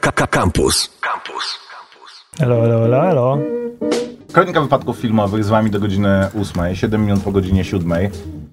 [0.00, 0.90] Campus.
[1.00, 1.58] Campus.
[2.40, 3.38] Elo, elo, elo, elo.
[4.32, 7.92] Kronika wypadków filmowych z wami do godziny 8, 7 minut po godzinie 7.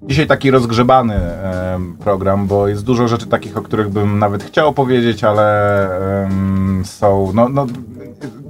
[0.03, 4.73] Dzisiaj taki rozgrzebany e, program, bo jest dużo rzeczy takich, o których bym nawet chciał
[4.73, 7.65] powiedzieć, ale em, są, no, no,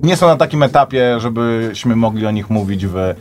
[0.04, 3.16] nie są na takim etapie, żebyśmy mogli o nich mówić w e,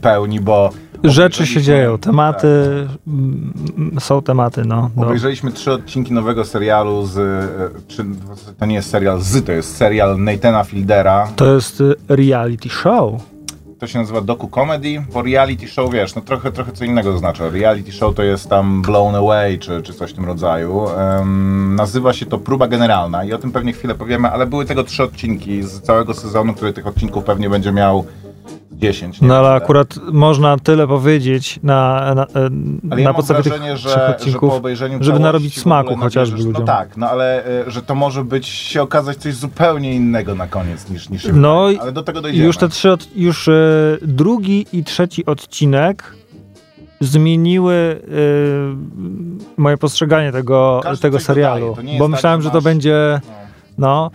[0.00, 0.70] pełni, bo
[1.04, 2.48] Rzeczy się dzieją, tematy
[3.94, 4.02] Tak.
[4.02, 4.90] są tematy, no.
[4.96, 5.02] no.
[5.06, 8.04] Obejrzeliśmy trzy odcinki nowego serialu z, e, czy
[8.58, 11.28] to nie jest serial z, to jest serial Nathana Fieldera.
[11.36, 13.12] To jest y, reality show.
[13.78, 17.48] To się nazywa doku comedy, bo reality show, wiesz, no trochę, trochę co innego oznacza.
[17.50, 20.88] Reality show to jest tam blown away, czy, czy coś w tym rodzaju.
[20.88, 24.84] Em, nazywa się to próba generalna i o tym pewnie chwilę powiemy, ale były tego
[24.84, 28.04] trzy odcinki z całego sezonu, który tych odcinków pewnie będzie miał
[28.72, 29.20] 10.
[29.20, 32.50] nie No ale akurat można tyle powiedzieć na, na, e, Ale
[32.90, 36.36] na ja podstawie tych wrażenie, trzech że, że odcinków, po obejrzeniu żeby narobić smaku chociażby
[36.36, 36.52] ludziom.
[36.52, 40.46] No tak, no ale e, że to może być, się okazać coś zupełnie innego na
[40.46, 42.46] koniec niż, niż No i ale do tego dojdziemy.
[42.46, 43.52] Już te trzy, od, już e,
[44.02, 46.14] drugi i trzeci odcinek
[47.00, 51.76] zmieniły e, moje postrzeganie tego, Każdy tego serialu.
[51.82, 53.20] jest Bo tak, myślałem, że że to masz- będzie,
[53.78, 54.10] no,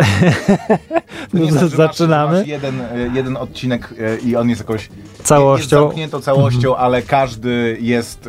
[1.34, 4.88] Nie tak, że masz- zaczynamy masz jeden, e, jeden odcinek e, i on jest jakoś
[5.24, 5.76] całością.
[5.76, 5.82] Mhm.
[5.88, 8.28] zamknięto całością, ale każdy jest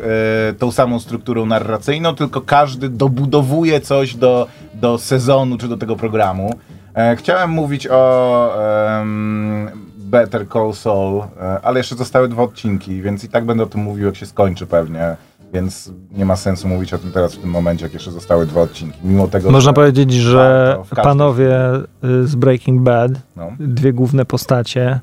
[0.50, 5.96] e, tą samą strukturą narracyjną, tylko każdy dobudowuje coś do, do sezonu czy do tego
[5.96, 6.54] programu.
[6.94, 8.52] E, chciałem mówić o
[9.00, 13.66] em, Better Call Saul, e, ale jeszcze zostały dwa odcinki, więc i tak będę o
[13.66, 15.16] tym mówił, jak się skończy pewnie.
[15.52, 18.60] Więc nie ma sensu mówić o tym teraz w tym momencie, jak jeszcze zostały dwa
[18.60, 18.98] odcinki.
[19.04, 23.52] Mimo tego, Można że, powiedzieć, że warto w każdym- panowie y, z Breaking Bad, no,
[23.60, 25.00] dwie główne postacie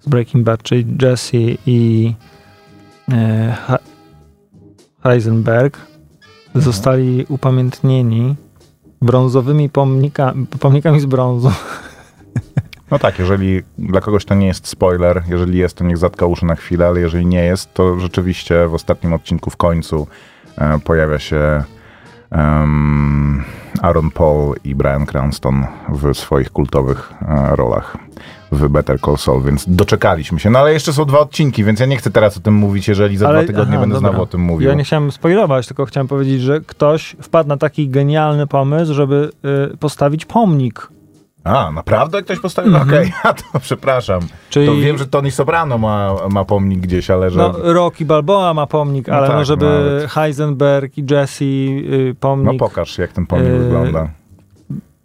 [0.00, 2.14] z Breaking Bad, czyli Jesse i
[3.12, 3.56] e,
[5.02, 5.78] Heisenberg,
[6.54, 8.34] zostali upamiętnieni
[9.02, 11.50] brązowymi pomnika, pomnikami z brązu.
[12.90, 16.46] No tak, jeżeli dla kogoś to nie jest spoiler, jeżeli jest, to niech zatka uszy
[16.46, 20.06] na chwilę, ale jeżeli nie jest, to rzeczywiście w ostatnim odcinku w końcu
[20.58, 21.62] e, pojawia się
[22.30, 23.44] em,
[23.82, 27.96] Aaron Paul i Brian Cranston w swoich kultowych e, rolach
[28.52, 30.50] w Better Call Saul, więc doczekaliśmy się.
[30.50, 33.16] No ale jeszcze są dwa odcinki, więc ja nie chcę teraz o tym mówić, jeżeli
[33.16, 34.10] za dwa tygodnie aha, będę dobra.
[34.10, 34.68] znowu o tym mówił.
[34.68, 39.30] Ja nie chciałem spoilować, tylko chciałem powiedzieć, że ktoś wpadł na taki genialny pomysł, żeby
[39.72, 40.88] y, postawić pomnik.
[41.44, 42.76] A, naprawdę ktoś postawił?
[42.76, 42.88] Mhm.
[42.88, 44.20] Okej, a to przepraszam.
[44.50, 47.38] Czyli To wiem, że Tony Soprano ma, ma pomnik gdzieś, ale że...
[47.38, 50.10] no, Rocky Balboa ma pomnik, No ale tak, no, żeby nawet.
[50.10, 54.08] Heisenberg i Jesse y, No pomnik pokaż, jak ten pomnik Yy, wygląda.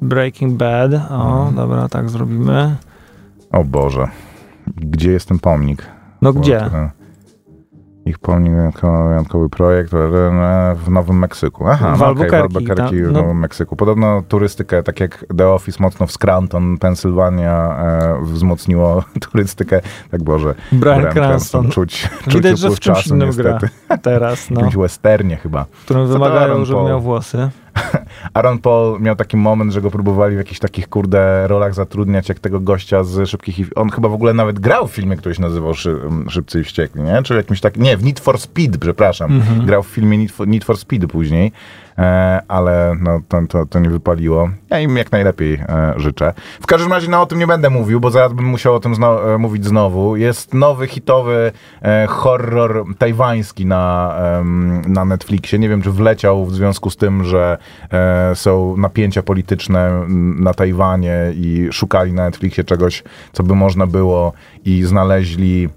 [0.01, 0.91] Breaking Bad.
[1.11, 1.55] O, Mhm.
[1.55, 2.75] dobra, tak zrobimy.
[3.51, 4.07] O Boże.
[4.67, 5.85] Gdzie jest ten pomnik?
[6.21, 6.59] No Bo gdzie?
[6.59, 7.04] to-
[8.05, 9.97] Ich pomnik, wyjątkowy, wyjątkowy projekt e,
[10.75, 11.67] w Nowym Meksyku.
[11.67, 13.21] Aha, W no Albuquerque, w Albuquerque tam, w no.
[13.21, 13.75] Nowym Meksyku.
[13.75, 19.81] Podobno turystykę, tak jak The Office mocno w Scranton, Pensylwania e, wzmocniło turystykę.
[20.11, 21.69] Tak Boże, Brian Cranston.
[21.69, 23.69] Czuć, czuć Widać, że w czymś czasu innym niestety.
[23.87, 25.65] gra teraz, W no, jakimś westernie chyba.
[25.71, 27.49] w którym wymagają, żeby miał włosy.
[28.33, 32.39] Aaron Paul miał taki moment, że go próbowali w jakichś takich, kurde, rolach zatrudniać, jak
[32.39, 33.65] tego gościa z Szybkich i...
[33.75, 35.99] On chyba w ogóle nawet grał w filmie, który się nazywał Szy...
[36.29, 37.23] Szybcy i Wściekli, nie?
[37.23, 37.77] Czy jakimś tak...
[37.77, 39.31] Nie, w Need for Speed, przepraszam.
[39.31, 39.65] Mhm.
[39.65, 41.51] Grał w filmie Need for, Need for Speed później,
[42.47, 44.49] ale no, to, to, to nie wypaliło.
[44.69, 46.33] Ja im jak najlepiej e, życzę.
[46.61, 48.95] W każdym razie no, o tym nie będę mówił, bo zaraz bym musiał o tym
[48.95, 50.15] zno, e, mówić znowu.
[50.15, 51.51] Jest nowy, hitowy
[51.81, 54.15] e, horror tajwański na,
[54.87, 55.59] na Netflixie.
[55.59, 57.57] Nie wiem, czy wleciał w związku z tym, że
[57.91, 60.05] e, są napięcia polityczne
[60.39, 63.03] na Tajwanie i szukali na Netflixie czegoś,
[63.33, 64.33] co by można było
[64.65, 65.69] i znaleźli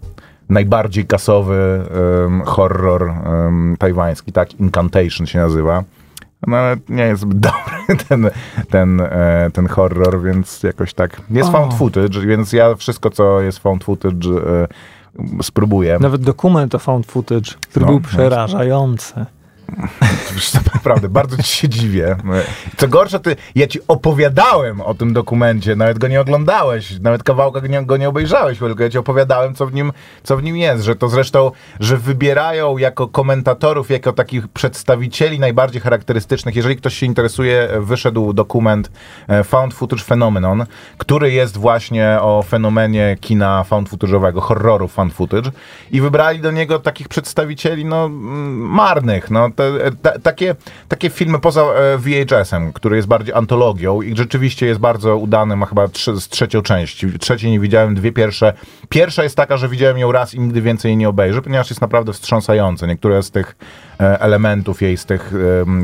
[0.49, 1.83] najbardziej kasowy
[2.27, 5.85] em, horror em, tajwański, tak, Incantation się nazywa.
[6.47, 8.31] No ale nie jest zbyt dobry ten,
[8.71, 11.21] ten, e, ten horror, więc jakoś tak.
[11.31, 11.53] Jest O.
[11.53, 15.99] found footage, więc ja wszystko, co jest found footage, e, spróbuję.
[16.01, 19.27] Nawet dokument o found footage, który No, był przerażający.
[20.35, 22.17] Wiesz Naprawdę, bardzo ci się dziwię.
[22.77, 27.61] Co gorsza, ty, ja ci opowiadałem o tym dokumencie, nawet go nie oglądałeś, nawet kawałka
[27.83, 29.93] go nie obejrzałeś, tylko ja ci opowiadałem, co w, nim,
[30.23, 31.51] co w nim jest, że to zresztą,
[31.81, 38.91] że wybierają jako komentatorów, jako takich przedstawicieli najbardziej charakterystycznych, jeżeli ktoś się interesuje, wyszedł dokument
[39.29, 40.67] e, Found Footage Phenomenon,
[40.99, 45.51] który jest właśnie o fenomenie kina found footage'owego, horroru found footage
[45.91, 50.55] i wybrali do niego takich przedstawicieli, no, mm, marnych, no, te, te, takie,
[50.89, 55.67] takie filmy poza e, VHS-em, który jest bardziej antologią i rzeczywiście jest bardzo udany, ma
[55.67, 57.07] chyba z trzecią część.
[57.21, 58.53] Trzeciej nie widziałem, dwie pierwsze.
[58.89, 61.81] Pierwsza jest taka, że widziałem ją raz i nigdy więcej jej nie obejrzę, ponieważ jest
[61.81, 62.87] naprawdę wstrząsające.
[62.87, 63.57] Niektóre z tych
[64.01, 65.33] e, elementów jej, z tych,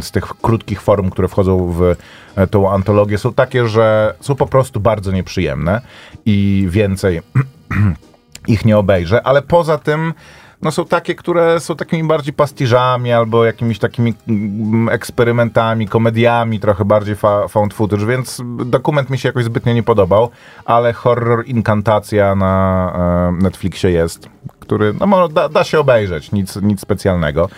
[0.00, 1.96] z tych krótkich form, które wchodzą w
[2.36, 5.80] e, tą antologię są takie, że są po prostu bardzo nieprzyjemne
[6.26, 7.20] i więcej
[8.48, 10.14] ich nie obejrzę, ale poza tym
[10.64, 16.84] no są takie, które są takimi bardziej pastiżami albo jakimiś takimi mm, eksperymentami, komediami, trochę
[16.84, 20.30] bardziej fa found footage, więc dokument mi się jakoś zbytnio nie podobał,
[20.64, 22.92] ale horror Inkantacja na
[23.38, 24.28] e, Netflixie jest,
[24.60, 27.48] który no, da, da się obejrzeć, nic, nic specjalnego.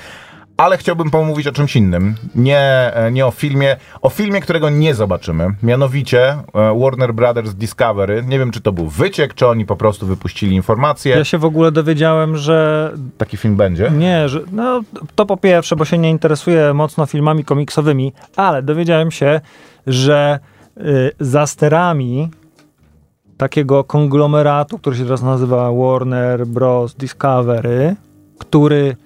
[0.57, 2.15] Ale chciałbym pomówić o czymś innym.
[2.35, 2.61] Nie,
[2.95, 5.49] e, nie o filmie, o filmie, którego nie zobaczymy.
[5.63, 6.39] Mianowicie e,
[6.81, 8.25] Warner Brothers Discovery.
[8.29, 11.17] Nie wiem, czy to był wyciek, czy oni po prostu wypuścili informację.
[11.17, 13.91] Ja się w ogóle dowiedziałem, że Taki film będzie.
[13.91, 14.83] nie, że no
[15.15, 19.41] to po pierwsze, bo się nie interesuję mocno filmami komiksowymi, ale dowiedziałem się,
[19.87, 20.39] że
[20.77, 22.31] y, za sterami
[23.37, 26.95] takiego konglomeratu, który się teraz nazywa Warner Bros.
[26.95, 27.97] Discovery,
[28.39, 28.97] który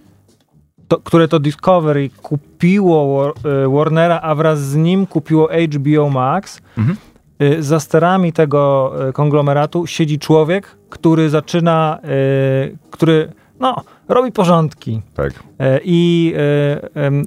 [0.91, 3.33] to, które to Discovery kupiło
[3.65, 6.61] y, Warnera, a wraz z nim kupiło HBO Max.
[6.79, 6.97] Mhm.
[7.43, 11.99] Y, Za sterami tego y, konglomeratu siedzi człowiek, który zaczyna,
[12.91, 13.77] który no,
[14.09, 15.33] robi porządki Tak.
[15.85, 16.35] I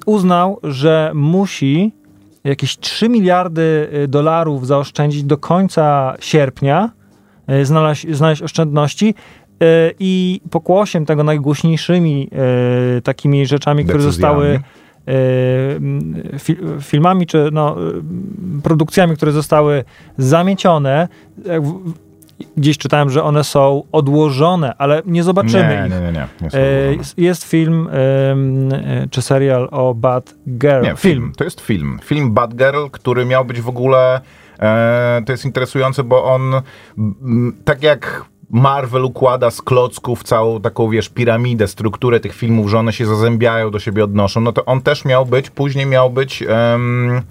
[0.06, 1.92] uznał, że musi
[2.44, 6.90] jakieś 3 miliardy dolarów zaoszczędzić do końca sierpnia,
[7.62, 9.14] znaleźć, znaleźć oszczędności
[9.98, 12.30] i pokłosiem tego najgłośniejszymi
[12.96, 14.60] e, takimi rzeczami, które zostały
[15.08, 15.12] e,
[16.80, 17.92] filmami czy no, e,
[18.62, 19.84] produkcjami, które zostały
[20.18, 21.08] zamiecione.
[22.56, 25.92] Gdzieś czytałem, że one są odłożone, ale nie zobaczymy nie, ich.
[25.92, 26.26] nie, nie, nie.
[26.40, 30.82] nie E, jest- Jest film e, czy serial o Bad Girl.
[30.84, 31.32] Nie, film.
[31.36, 31.98] To jest film.
[32.04, 34.20] Film Bad Girl, który miał być w ogóle.
[34.60, 36.42] E, to jest interesujące, bo on
[37.64, 38.24] tak jak.
[38.54, 43.70] Marvel układa z klocków całą taką, wiesz, piramidę, strukturę tych filmów, że one się zazębiają,
[43.70, 47.22] do siebie odnoszą, no to on też miał być, później miał być em,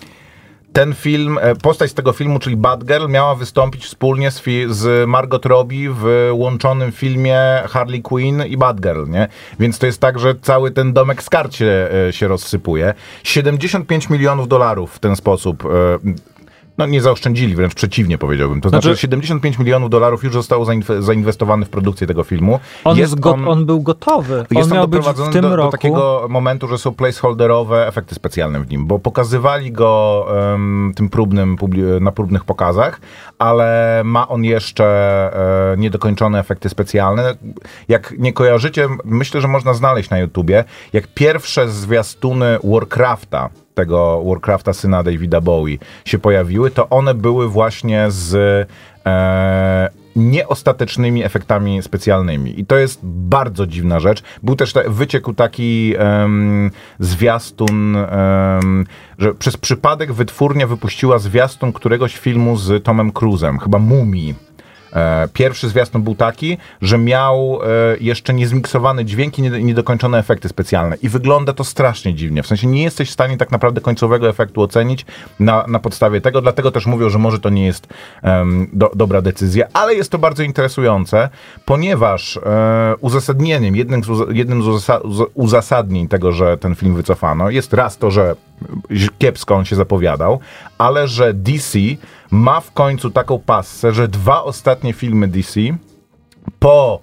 [0.73, 5.09] ten film, e, postać z tego filmu, czyli Bad Girl, miała wystąpić wspólnie z, z
[5.09, 7.39] Margot Robbie w łączonym filmie
[7.69, 9.27] Harley Quinn i Bad Girl, nie?
[9.59, 12.93] Więc to jest tak, że cały ten domek z kart się, e, się rozsypuje.
[13.23, 15.63] 75 milionów dolarów w ten sposób.
[16.77, 18.61] No nie zaoszczędzili, wręcz przeciwnie powiedziałbym.
[18.61, 22.59] To znaczy, Znaczy- 75 milionów dolarów już zostało zainw- zainwestowane w produkcję tego filmu.
[22.83, 23.65] On, jest go, on...
[23.65, 24.45] był gotowy.
[24.51, 25.67] Jest on on miał być w tym do, roku.
[25.67, 31.09] do takiego momentu, że są placeholderowe efekty specjalne w nim, bo pokazywali go em, tym
[31.09, 31.57] próbnym,
[32.01, 33.01] na próbnych pokazach,
[33.39, 34.85] ale ma on jeszcze
[35.73, 37.35] e, niedokończone efekty specjalne.
[37.87, 44.73] Jak nie kojarzycie, myślę, że można znaleźć na YouTubie, jak pierwsze zwiastuny Warcrafta, tego Warcrafta
[44.73, 48.35] syna Davida Bowie się pojawiły, to one były właśnie z
[49.05, 52.59] e, nieostatecznymi efektami specjalnymi.
[52.59, 54.23] I to jest bardzo dziwna rzecz.
[54.43, 58.85] Był też te, wyciekł taki em, zwiastun, em,
[59.19, 64.52] że przez przypadek wytwórnia wypuściła zwiastun któregoś filmu z Tomem Cruzem, chyba Mumii.
[64.93, 67.67] E, Pierwszy zwiastun był taki, że miał e,
[68.01, 70.95] jeszcze niezmiksowane dźwięki, nie- niedokończone efekty specjalne.
[71.01, 72.43] I wygląda to strasznie dziwnie.
[72.43, 75.05] W sensie nie jesteś w stanie tak naprawdę końcowego efektu ocenić
[75.39, 76.41] na, na podstawie tego.
[76.41, 77.87] Dlatego też mówią, że może to nie jest
[78.21, 81.29] em, do, dobra decyzja, ale jest to bardzo interesujące,
[81.65, 86.95] ponieważ e, uzasadnieniem, jednym z, uza- jednym z uzasa- uz- uzasadnień tego, że ten film
[86.95, 88.35] wycofano, jest raz to, że
[89.19, 90.39] kiepsko on się zapowiadał,
[90.77, 91.79] ale że DC
[92.33, 95.59] ma w końcu taką passę, że dwa ostatnie filmy DC
[96.59, 96.99] po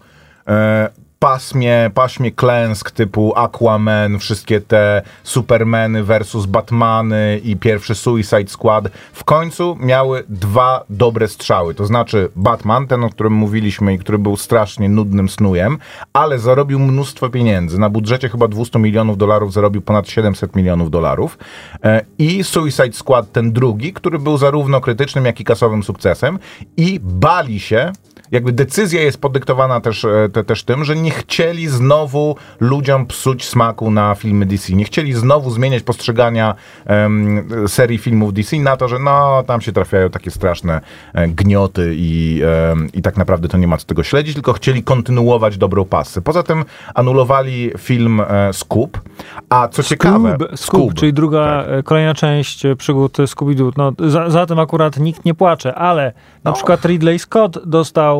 [0.46, 8.88] e, pasmie, paśmie klęsk typu Aquaman, wszystkie te Supermany versus Batmany i pierwszy Suicide Squad
[9.12, 11.74] w końcu miały dwa dobre strzały.
[11.74, 15.78] To znaczy Batman, ten o którym mówiliśmy i który był strasznie nudnym snujem,
[16.12, 17.78] ale zarobił mnóstwo pieniędzy.
[17.78, 21.38] Na budżecie chyba 200 milionów dolarów zarobił ponad 700 milionów dolarów.
[21.84, 26.38] E, I Suicide Squad ten drugi, który był zarówno krytycznym, jak i kasowym sukcesem
[26.76, 27.92] i bali się
[28.32, 33.44] jakby decyzja jest podyktowana też, e, te, też tym, że nie chcieli znowu ludziom psuć
[33.44, 34.72] smaku na filmy DC.
[34.72, 36.54] Nie chcieli znowu zmieniać postrzegania
[36.86, 40.80] em, serii filmów DC na to, że no, tam się trafiają takie straszne
[41.14, 42.40] e, gnioty i,
[42.72, 46.20] em, i tak naprawdę to nie ma co tego śledzić, tylko chcieli kontynuować dobrą pasę.
[46.22, 49.00] Poza tym anulowali film e, Scoop,
[49.48, 50.36] a co ciekawe...
[50.54, 51.78] Scoob, czyli druga, tak.
[51.78, 53.72] e, kolejna część e, przygód Scooby-Doo.
[53.76, 56.12] No, za, za tym akurat nikt nie płacze, ale
[56.44, 56.54] na No.
[56.54, 58.19] przykład Ridley Scott dostał,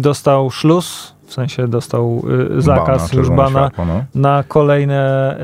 [0.00, 2.22] dostał szluz w sensie dostał
[2.58, 4.04] y, zakaz już bana no.
[4.14, 5.36] na kolejne,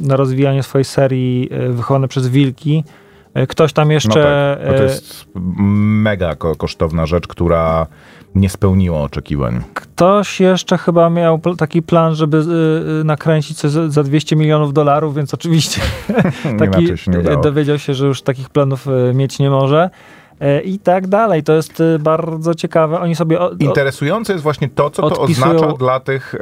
[0.00, 2.84] y, na rozwijanie swojej serii wychowane przez wilki.
[3.48, 4.58] Ktoś tam No jeszcze...
[4.58, 7.86] tak, bo to jest mega ko- kosztowna rzecz, która
[8.34, 9.60] nie spełniła oczekiwań.
[9.74, 12.44] Ktoś jeszcze chyba miał taki plan, żeby
[13.04, 15.80] nakręcić coś za, za 200 milionów dolarów, więc oczywiście
[16.58, 17.12] taki się
[17.42, 19.90] dowiedział się, że już takich planów mieć nie może.
[20.42, 21.42] Y, I tak dalej.
[21.42, 23.00] To jest y, bardzo ciekawe.
[23.00, 23.40] Oni sobie.
[23.40, 26.34] O, o, Interesujące jest właśnie to, co to oznacza dla tych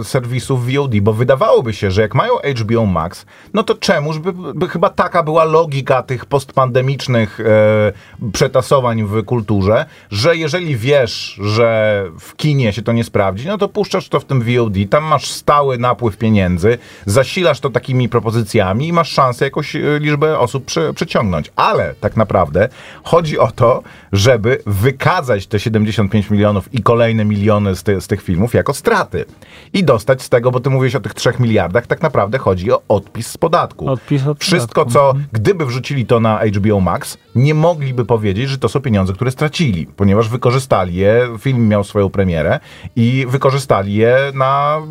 [0.00, 4.32] e, serwisów VOD, bo wydawałoby się, że jak mają HBO Max, no to czemuż by,
[4.54, 7.92] by chyba taka była logika tych postpandemicznych e,
[8.32, 13.68] przetasowań w kulturze, że jeżeli wiesz, że w kinie się to nie sprawdzi, no to
[13.68, 18.92] puszczasz to w tym VOD, tam masz stały napływ pieniędzy, zasilasz to takimi propozycjami i
[18.92, 21.52] masz szansę jakąś e, liczbę osób przy, przyciągnąć.
[21.56, 22.68] Ale tak naprawdę
[23.04, 23.82] chodzi o to,
[24.12, 29.24] żeby wykazać te 75 milionów i kolejne miliony z, ty, z tych filmów jako straty.
[29.72, 32.82] I dostać z tego, bo ty mówiłeś o tych 3 miliardach, tak naprawdę chodzi o
[32.88, 33.88] odpis z podatku.
[33.88, 34.92] Odpis od Wszystko, podatku.
[34.92, 39.30] co gdyby wrzucili to na HBO Max, nie mogliby powiedzieć, że to są pieniądze, które
[39.30, 42.60] stracili, ponieważ wykorzystali je, film miał swoją premierę
[42.96, 44.82] i wykorzystali je na,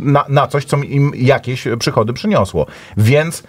[0.00, 2.66] na, na coś, co im jakieś przychody przyniosło.
[2.96, 3.42] Więc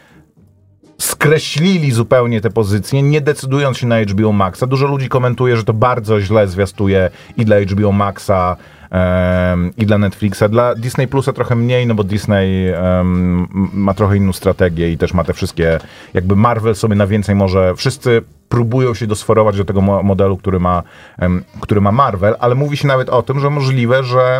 [0.97, 4.67] skreślili zupełnie te pozycje, nie decydując się na HBO Maxa.
[4.67, 8.55] Dużo ludzi komentuje, że to bardzo źle zwiastuje i dla HBO Maxa,
[8.91, 10.43] em, i dla Netflixa.
[10.49, 15.13] Dla Disney Plusa trochę mniej, no bo Disney em, ma trochę inną strategię i też
[15.13, 15.79] ma te wszystkie,
[16.13, 20.59] jakby Marvel sobie na więcej może, wszyscy próbują się dosforować do tego mo- modelu, który
[20.59, 20.83] ma,
[21.19, 24.39] em, który ma Marvel, ale mówi się nawet o tym, że możliwe, że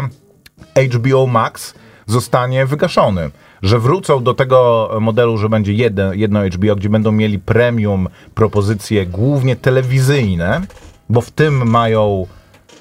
[0.93, 1.73] HBO Max
[2.05, 3.29] zostanie wygaszony.
[3.63, 9.05] Że wrócą do tego modelu, że będzie jeden, jedno HBO, gdzie będą mieli premium propozycje
[9.05, 10.61] głównie telewizyjne,
[11.09, 12.27] bo w tym mają,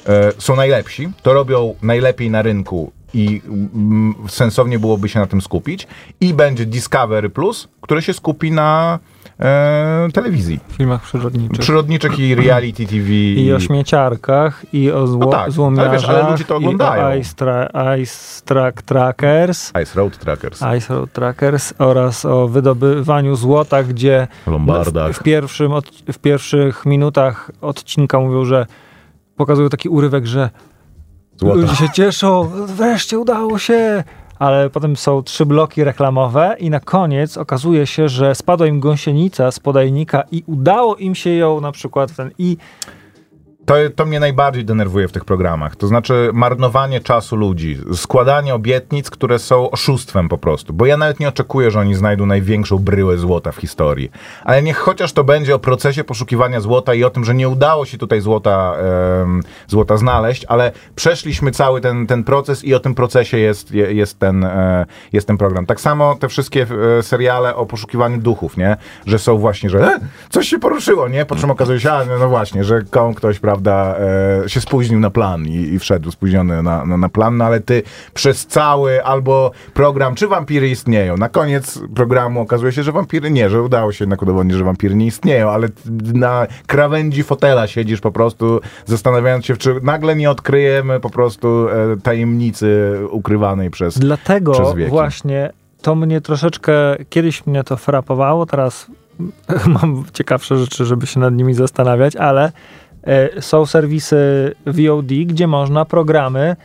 [0.06, 5.40] e, są najlepsi, to robią najlepiej na rynku i mm, sensownie byłoby się na tym
[5.40, 5.86] skupić.
[6.20, 8.98] I będzie Discovery Plus, które się skupi na
[9.40, 10.60] e, telewizji.
[10.68, 11.58] filmach przyrodniczych.
[11.58, 13.10] Przyrodniczych i reality TV.
[13.12, 17.16] I o śmieciarkach, i o zło, No tak, ale wiesz, ale ludzie to oglądają.
[17.16, 20.60] i Ice, tra, ice Track Trackers, Ice Road Trackers.
[20.78, 25.72] Ice Road Trackers oraz o wydobywaniu złota, gdzie w, w, pierwszym
[26.12, 28.66] w pierwszych minutach odcinka mówią, że
[29.36, 30.50] pokazują taki urywek, że
[31.42, 31.60] Złota.
[31.60, 34.04] ludzie się cieszą, wreszcie udało się,
[34.38, 39.50] ale potem są trzy bloki reklamowe i na koniec okazuje się, że spadła im gąsienica
[39.50, 42.56] z podajnika i udało im się ją na przykład ten i
[43.66, 45.76] To, to mnie najbardziej denerwuje w tych programach.
[45.76, 50.72] To znaczy marnowanie czasu ludzi, składanie obietnic, które są oszustwem po prostu.
[50.72, 54.10] Bo ja nawet nie oczekuję, że oni znajdą największą bryłę złota w historii.
[54.44, 57.86] Ale niech chociaż to będzie o procesie poszukiwania złota i o tym, że nie udało
[57.86, 58.74] się tutaj złota,
[59.68, 64.18] złota znaleźć, ale przeszliśmy cały ten, ten proces i o tym procesie jest, je- jest,
[64.18, 65.66] ten, e, jest ten program.
[65.66, 66.66] Tak samo te wszystkie
[66.98, 68.76] e, seriale o poszukiwaniu duchów, nie?
[69.06, 70.00] Że są właśnie, że e,
[70.30, 71.24] coś się poruszyło, nie?
[71.26, 73.51] Po czym okazuje się, a, no, no właśnie, że komu ktoś, prawda,
[74.44, 77.60] e, się spóźnił na plan i, i wszedł spóźniony na, na, na plan, no ale
[77.60, 77.82] ty
[78.14, 81.16] przez cały albo program, czy wampiry istnieją.
[81.16, 84.94] Na koniec programu okazuje się, że wampiry nie, że udało się jednak udowodnić, że wampiry
[84.94, 85.68] nie istnieją, ale
[86.14, 91.96] na krawędzi fotela siedzisz po prostu, zastanawiając się, czy nagle nie odkryjemy po prostu e,
[92.02, 93.98] tajemnicy ukrywanej przez...
[93.98, 94.90] Dlatego przez wieki.
[94.90, 96.72] właśnie to mnie troszeczkę,
[97.10, 98.86] kiedyś mnie to frapowało, teraz
[99.82, 102.52] mam ciekawsze rzeczy, żeby się nad nimi zastanawiać, ale
[103.40, 106.56] są serwisy VOD, gdzie można programy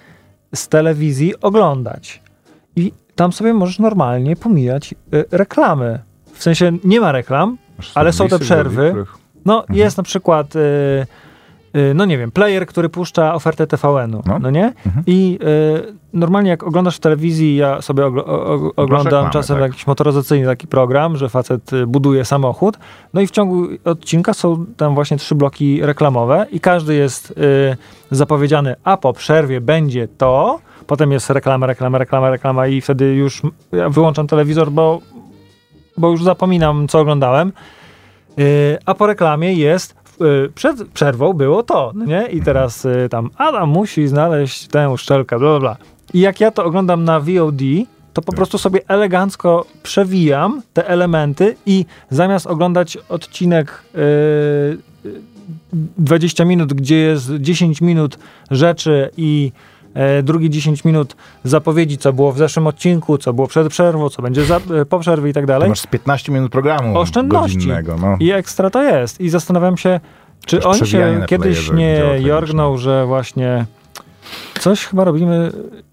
[0.55, 2.21] z telewizji oglądać.
[2.75, 4.97] I tam sobie możesz normalnie pomijać e,
[5.31, 5.99] reklamy.
[6.33, 7.57] W sensie nie ma reklam,
[7.95, 9.05] ale są te przerwy.
[9.45, 9.79] No, Mhm.
[9.79, 10.59] jest na przykład, y,
[11.95, 14.49] no nie wiem, player, który puszcza ofertę TVN-u, no, No.
[14.51, 14.73] nie?
[14.85, 15.03] Mhm.
[15.07, 15.39] I
[15.89, 19.63] y, normalnie jak oglądasz w telewizji, ja sobie ogl- o- o- oglądam reklamy, czasem tak.
[19.71, 22.77] jakiś motoryzacyjny taki program, że facet y, buduje samochód,
[23.13, 27.35] no i w ciągu odcinka są tam właśnie trzy bloki reklamowe i każdy jest y,
[28.11, 33.41] zapowiedziany, a po przerwie będzie to, potem jest reklama, reklama, reklama, reklama i wtedy już
[33.71, 34.99] ja wyłączam telewizor, bo,
[35.97, 37.53] bo już zapominam, co oglądałem.
[38.37, 38.45] Yy,
[38.85, 39.95] a po reklamie jest,
[40.55, 42.27] przed przerwą było to, nie?
[42.31, 45.77] I teraz yy, tam Adam musi znaleźć tę szczelkę, bla, bla, bla.
[46.13, 47.61] I jak ja to oglądam na VOD,
[48.13, 54.77] to po prostu sobie elegancko przewijam te elementy i zamiast oglądać odcinek yy,
[55.97, 58.19] 20 minut, gdzie jest 10 minut
[58.51, 59.51] rzeczy i
[60.23, 64.45] drugie 10 minut zapowiedzi, co było w zeszłym odcinku, co było przed przerwą, co będzie
[64.45, 65.69] za, e, po przerwie i tak dalej.
[65.69, 67.67] masz z 15 minut programu Oszczędności.
[68.01, 68.17] No.
[68.19, 69.21] I ekstra to jest.
[69.21, 69.99] I zastanawiam się,
[70.45, 73.65] czy przewijanie się kiedyś nie wideo jorgną, że właśnie
[74.59, 75.51] coś chyba robimy,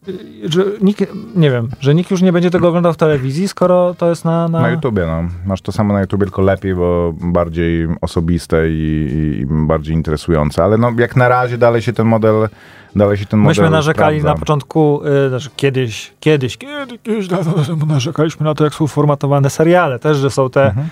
[0.08, 0.12] y,
[0.52, 1.04] że nikt,
[1.36, 4.48] nie wiem, że nikt już nie będzie tego oglądał w telewizji, skoro to jest na...
[4.48, 5.28] Na, Na YouTubie, no.
[5.46, 9.08] Masz to samo na YouTubie, tylko lepiej, bo bardziej osobiste i,
[9.40, 10.64] i bardziej interesujące.
[10.64, 12.48] Ale no, jak na razie dalej się ten model
[12.96, 14.34] dalej się ten model Myśmy narzekali sprawdza.
[14.34, 18.86] na początku, y, znaczy kiedyś, kiedyś, kiedyś, kiedyś dawno temu narzekaliśmy na to, jak są
[18.86, 19.98] formatowane seriale.
[19.98, 20.86] Też, że są te, Mhm.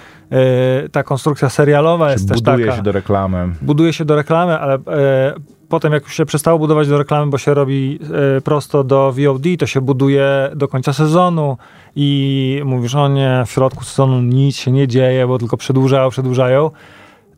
[0.85, 2.76] y, ta konstrukcja serialowa jest też Buduje taka.
[2.76, 3.49] się do reklamy.
[3.62, 5.35] buduje się do reklamy, ale e,
[5.68, 7.99] potem jak już się przestało budować do reklamy, bo się robi
[8.37, 11.56] e, prosto do VOD, to się buduje do końca sezonu
[11.97, 16.71] i mówisz, o nie, w środku sezonu nic się nie dzieje, bo tylko przedłużają, przedłużają.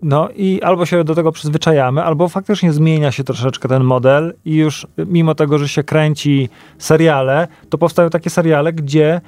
[0.05, 4.57] No i albo się do tego przyzwyczajamy, albo faktycznie zmienia się troszeczkę ten model i
[4.57, 9.21] już mimo tego, że się kręci seriale, to powstają takie seriale, gdzie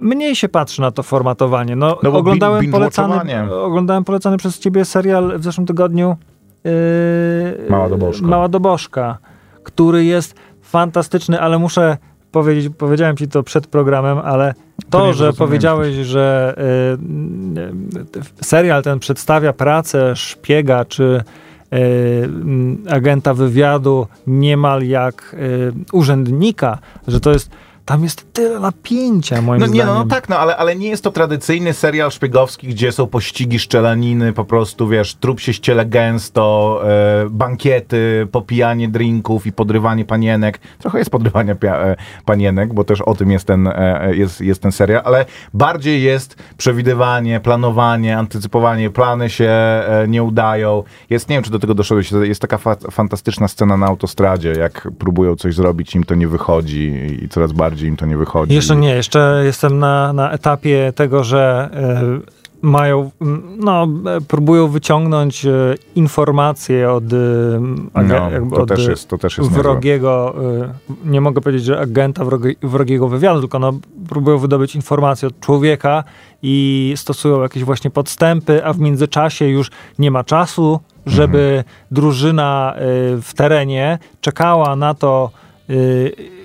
[0.00, 1.76] mniej się patrzy na to formatowanie.
[1.76, 6.16] No, No oglądałem, bin- polecany, oglądałem polecany przez ciebie serial w zeszłym tygodniu
[6.64, 6.70] yy,
[7.70, 8.26] Mała Dobożka.
[8.26, 9.18] Mała Dobożka,
[9.62, 11.96] który jest fantastyczny, ale muszę
[12.36, 14.54] powiedzieć, powiedziałem ci to przed programem, ale
[14.90, 21.22] to, że powiedziałeś, że y, y, serial ten przedstawia pracę szpiega czy
[21.72, 22.28] y,
[22.90, 26.78] agenta wywiadu niemal jak y, urzędnika,
[27.08, 27.50] że to jest
[27.86, 29.86] tam jest tyle napięcia moim No nie, zdaniem.
[29.94, 33.58] no, no tak, no ale, ale nie jest to tradycyjny serial szpiegowski, gdzie są pościgi,
[33.58, 36.80] szczelaniny, po prostu, wiesz, trup się ściele gęsto,
[37.24, 40.58] e, bankiety, popijanie drinków i podrywanie panienek.
[40.78, 44.62] Trochę jest podrywania pia- e, panienek, bo też o tym jest ten, e, jest, jest
[44.62, 45.24] ten serial, ale
[45.54, 50.82] bardziej jest przewidywanie, planowanie, antycypowanie, plany się e, nie udają.
[51.10, 54.88] Jest, nie wiem, czy do tego doszedłeś, jest taka fa- fantastyczna scena na autostradzie, jak
[54.98, 56.92] próbują coś zrobić, im to nie wychodzi
[57.24, 58.54] i coraz bardziej im to nie wychodzi.
[58.54, 63.10] Jeszcze nie, jeszcze jestem na, na etapie tego, że e, mają,
[63.58, 65.50] no, e, próbują wyciągnąć e,
[65.94, 67.04] informacje od,
[67.94, 70.34] aga- No, od też jest, to też jest wrogiego,
[71.04, 73.72] nie mogę powiedzieć, że agenta wrogi, wrogiego wywiadu, tylko no,
[74.08, 76.04] próbują wydobyć informacje od człowieka
[76.42, 81.64] i stosują jakieś właśnie podstępy, a w międzyczasie już nie ma czasu, żeby Mhm.
[81.90, 82.74] drużyna
[83.22, 85.45] w terenie czekała na to, y,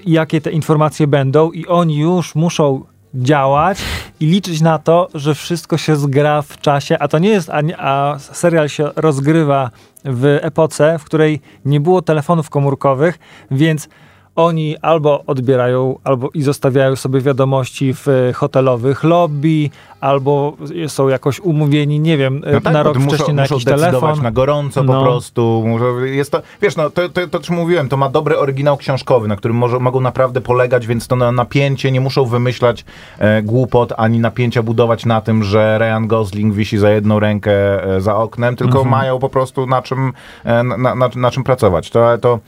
[0.06, 3.78] jakie te informacje będą i oni już muszą działać
[4.20, 7.62] i liczyć na to, że wszystko się zgra w czasie, a to nie jest, a,
[7.78, 9.70] a serial się rozgrywa
[10.06, 13.20] w epoce, w której nie było telefonów komórkowych,
[13.52, 13.90] więc
[14.36, 19.70] oni albo odbierają, albo i zostawiają sobie wiadomości w e, hotelowych lobby,
[20.02, 20.54] albo
[20.88, 23.56] są jakoś umówieni, nie wiem, e, No tak, na rok to muszą, wcześniej na muszą
[23.56, 24.22] jakiś telefon.
[24.24, 25.04] na gorąco po No.
[25.04, 25.64] prostu.
[25.68, 29.28] Muszą- Jest to, wiesz, no, to, to, to czym mówiłem, to ma dobry oryginał książkowy,
[29.28, 32.86] na którym może, mogą naprawdę polegać, więc to na napięcie, nie muszą wymyślać
[33.20, 38.02] e, głupot, ani napięcia budować na tym, że Ryan Gosling wisi za jedną rękę e,
[38.02, 38.90] za oknem, tylko Mhm.
[38.92, 40.14] mają po prostu na czym,
[40.44, 41.90] e, na, na, na czym pracować.
[41.90, 42.40] To, to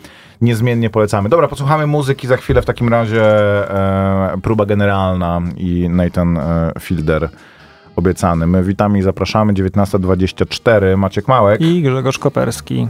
[0.43, 1.29] niezmiennie polecamy.
[1.29, 7.29] Dobra, posłuchamy muzyki za chwilę w takim razie e, próba generalna i Nathan e, Fielder
[7.95, 8.47] obiecany.
[8.47, 10.97] My witamy i zapraszamy 19.24.
[10.97, 11.61] Maciek Małek.
[11.61, 12.87] I Grzegorz Koperski.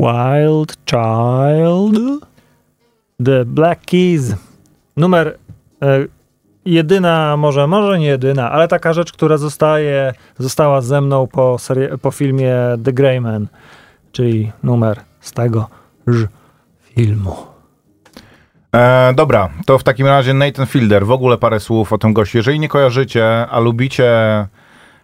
[0.00, 2.24] Wild Child.
[3.24, 4.34] The Black Keys.
[4.96, 5.38] Numer
[5.82, 6.06] e,
[6.64, 11.88] jedyna, może, może nie jedyna, ale taka rzecz, która zostaje, została ze mną po, serii,
[12.02, 13.48] po filmie The Grey Man,
[14.12, 15.68] czyli numer z tego
[16.82, 17.36] filmu.
[18.76, 22.38] E, dobra, to w takim razie Nathan Fielder, w ogóle parę słów o tym gościu.
[22.38, 24.12] Jeżeli nie kojarzycie, a lubicie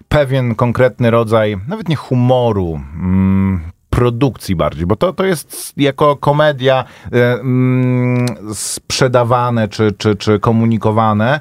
[0.09, 3.61] pewien konkretny rodzaj, nawet nie humoru, mm,
[3.97, 11.41] produkcji bardziej, bo to, to jest jako komedia e, mm, sprzedawane czy, czy, czy komunikowane,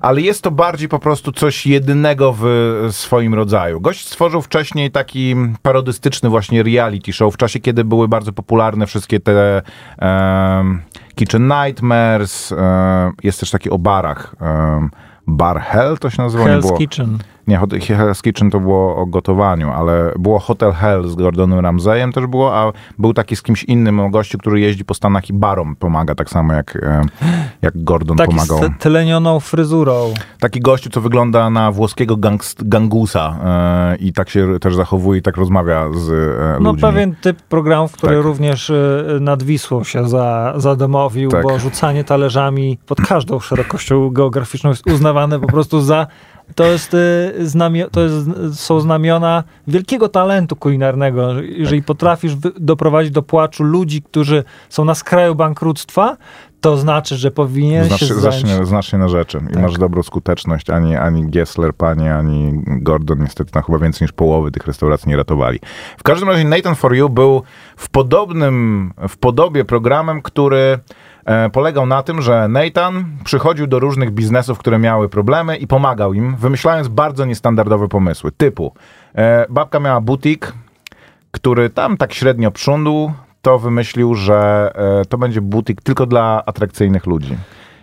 [0.00, 2.44] ale jest to bardziej po prostu coś jedynego w
[2.90, 3.80] swoim rodzaju.
[3.80, 9.20] Gość stworzył wcześniej taki parodystyczny właśnie reality show w czasie, kiedy były bardzo popularne wszystkie
[9.20, 9.62] te
[9.98, 10.82] em,
[11.14, 12.58] Kitchen Nightmares, em,
[13.22, 14.34] jest też taki o barach.
[14.40, 14.90] em,
[15.30, 16.44] Bar Hell to się nazywa?
[16.44, 17.18] Hell's Kitchen.
[17.48, 22.26] Nie, Hell's Kitchen to było o gotowaniu, ale było Hotel Hell z Gordonem Ramsayem też
[22.26, 25.76] było, a był taki z kimś innym o gościu, który jeździ po Stanach i barom
[25.76, 27.02] pomaga, tak samo jak, e,
[27.62, 28.58] jak Gordon Taki pomagał.
[28.58, 30.14] z te- tlenioną fryzurą.
[30.40, 35.22] Taki gościu, co wygląda na włoskiego gangst- gangusa e, i tak się też zachowuje i
[35.22, 36.82] tak rozmawia z e, No ludźmi.
[36.82, 38.24] pewien typ programów, który Tak.
[38.24, 41.42] również y, nad Wisłą się za, zadomowił, Tak.
[41.42, 46.06] bo rzucanie talerzami pod każdą szerokością geograficzną jest uznawane po prostu za
[46.54, 48.16] to jest, y, znamio, to jest,
[48.54, 51.32] są znamiona wielkiego talentu kulinarnego.
[51.42, 56.16] Jeżeli potrafisz wy, doprowadzić do płaczu ludzi, którzy są na skraju bankructwa,
[56.60, 58.20] to znaczy, że powinien Znasz, się zająć...
[58.20, 59.62] znacznie, znacznie na rzeczy i Tak.
[59.62, 60.70] masz dobrą skuteczność.
[60.70, 65.16] Ani, ani Gessler, panie, ani Gordon niestety tam chyba więcej niż połowy tych restauracji nie
[65.16, 65.58] ratowali.
[65.98, 67.42] W każdym razie Nathan For You był
[67.76, 70.78] w podobnym, w podobie programem, który
[71.52, 76.36] polegał na tym, że Nathan przychodził do różnych biznesów, które miały problemy i pomagał im,
[76.36, 78.32] wymyślając bardzo niestandardowe pomysły.
[78.36, 78.74] Typu,
[79.14, 80.52] e, babka miała butik,
[81.30, 83.12] który tam tak średnio prządł,
[83.42, 87.36] to wymyślił, że e, to będzie butik tylko dla atrakcyjnych ludzi.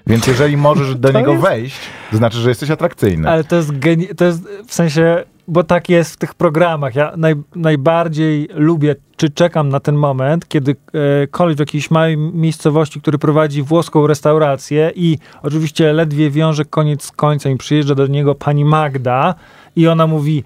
[0.07, 1.79] Więc jeżeli możesz do To niego jest- wejść,
[2.11, 3.29] to znaczy, że jesteś atrakcyjny.
[3.29, 6.95] Ale to jest, geni- to jest w sensie, bo tak jest w tych programach.
[6.95, 12.17] Ja naj, najbardziej lubię, czy czekam na ten moment, kiedy e, koleś w jakiejś małej
[12.17, 18.07] miejscowości, który prowadzi włoską restaurację i oczywiście ledwie wiąże koniec z końcem i przyjeżdża do
[18.07, 19.35] niego pani Magda
[19.75, 20.43] i ona mówi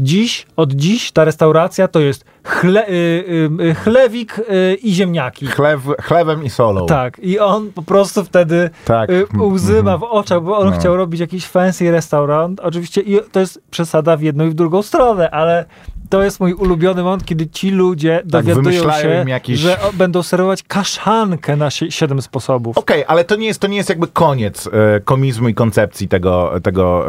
[0.00, 4.40] Dziś, od dziś ta restauracja to jest chle, y, y, y, chlewik
[4.82, 5.46] i ziemniaki.
[5.46, 6.86] Chlew, chlewem i solą.
[6.86, 9.10] Tak, i on po prostu wtedy Tak.
[9.10, 10.78] y, łzy ma w oczach, bo on No.
[10.78, 12.60] chciał robić jakiś fancy restaurant.
[12.60, 15.64] Oczywiście i to jest przesada w jedną i w drugą stronę, ale
[16.10, 21.56] to jest mój ulubiony moment, kiedy ci ludzie Tak, się, jakiś- że będą serwować kaszankę
[21.56, 22.78] na sie- siedem sposobów.
[22.78, 26.52] Okej, ale to nie, jest, to nie jest jakby koniec e, komizmu i koncepcji tego,
[26.62, 27.06] tego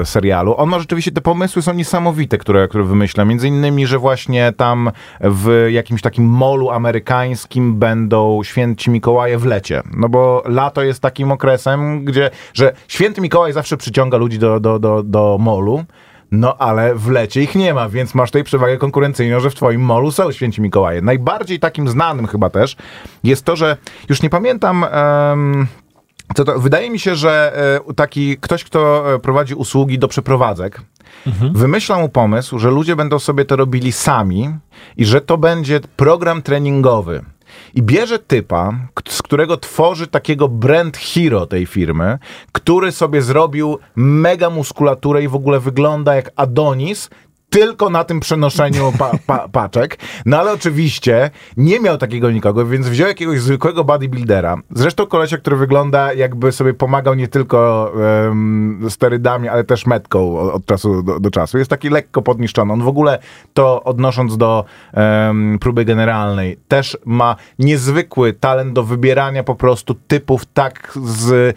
[0.00, 0.54] e, serialu.
[0.56, 3.24] On ma rzeczywiście, te pomysły są niesamowite, które, które wymyśla.
[3.24, 4.73] Między innymi, że właśnie tam
[5.20, 9.82] w jakimś takim molu amerykańskim będą święci Mikołaje w lecie.
[9.96, 14.78] No bo lato jest takim okresem, gdzie, że święty Mikołaj zawsze przyciąga ludzi do, do,
[14.78, 15.84] do, do molu.
[16.30, 19.80] No ale w lecie ich nie ma, więc masz tutaj przewagę konkurencyjną, że w twoim
[19.80, 21.02] molu są święci Mikołaje.
[21.02, 22.76] Najbardziej takim znanym chyba też
[23.24, 23.76] jest to, że
[24.08, 24.84] już nie pamiętam...
[24.84, 25.66] em,
[26.34, 27.52] co to, wydaje mi się, że
[27.88, 30.80] e, taki ktoś, kto e, prowadzi usługi do przeprowadzek,
[31.54, 34.50] wymyśla mu pomysł, że ludzie będą sobie to robili sami
[34.96, 37.24] i że to będzie program treningowy.
[37.74, 38.72] I bierze typa,
[39.08, 42.18] z którego tworzy takiego brand hero tej firmy,
[42.52, 47.10] który sobie zrobił mega muskulaturę i w ogóle wygląda jak Adonis,
[47.54, 49.98] tylko na tym przenoszeniu pa, pa, paczek.
[50.26, 54.56] No ale oczywiście nie miał takiego nikogo, więc wziął jakiegoś zwykłego bodybuildera.
[54.70, 57.92] Zresztą kolesia, który wygląda jakby sobie pomagał nie tylko
[58.26, 61.58] em, sterydami, ale też metką od, od czasu do, do czasu.
[61.58, 62.72] Jest taki lekko podniszczony.
[62.72, 63.18] On w ogóle
[63.54, 70.46] to odnosząc do em, próby generalnej, też ma niezwykły talent do wybierania po prostu typów
[70.46, 71.56] tak z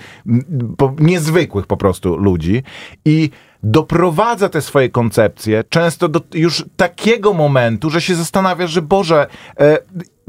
[0.77, 2.63] po, niezwykłych po prostu ludzi
[3.05, 3.29] i
[3.71, 9.27] doprowadza te swoje koncepcje często do już takiego momentu, że się zastanawiasz, że Boże,
[9.59, 9.77] e,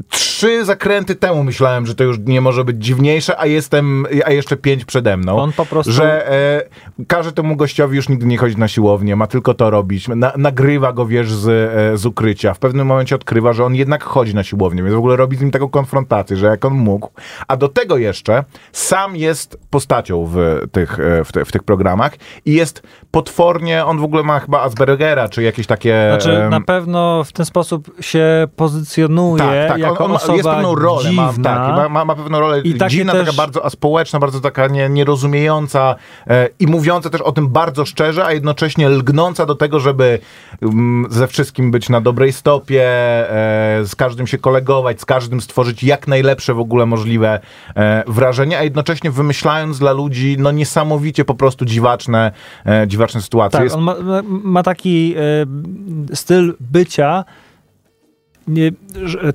[0.09, 4.57] trzy zakręty temu myślałem, że to już nie może być dziwniejsze, a jestem, a jeszcze
[4.57, 5.37] pięć przede mną.
[5.39, 6.63] On po prostu- Że e,
[7.07, 10.07] każe temu gościowi już nigdy nie chodzić na siłownię, ma tylko to robić.
[10.07, 11.47] Na, nagrywa go, wiesz, z,
[11.93, 12.53] e, z ukrycia.
[12.53, 15.41] W pewnym momencie odkrywa, że on jednak chodzi na siłownię, więc w ogóle robi z
[15.41, 17.09] nim taką konfrontację, że jak on mógł.
[17.47, 20.37] A do tego jeszcze sam jest postacią w
[20.71, 22.13] tych, e, w, te, w tych programach
[22.45, 26.07] i jest potwornie, on w ogóle ma chyba Aspergera, czy jakieś takie...
[26.09, 30.33] Znaczy, em, na pewno w ten sposób się pozycjonuje tak, tak, jako on ma, osoba
[30.33, 31.55] jest pewną rolę, ma, dziwna.
[31.55, 34.89] tak, ma, ma, ma pewną rolę I dziwna, też- taka bardzo aspołeczna, bardzo taka nie,
[34.89, 35.95] nierozumiejąca
[36.27, 40.19] e, i mówiąca też o tym bardzo szczerze, a jednocześnie lgnąca do tego, żeby
[40.61, 45.83] mm, ze wszystkim być na dobrej stopie, e, z każdym się kolegować, z każdym stworzyć
[45.83, 47.39] jak najlepsze w ogóle możliwe
[47.75, 52.31] e, wrażenie, a jednocześnie wymyślając dla ludzi no niesamowicie po prostu dziwaczne,
[52.65, 53.57] e, dziwaczne sytuacje.
[53.57, 53.95] Tak, Jest- on ma,
[54.43, 57.25] ma taki e, styl bycia,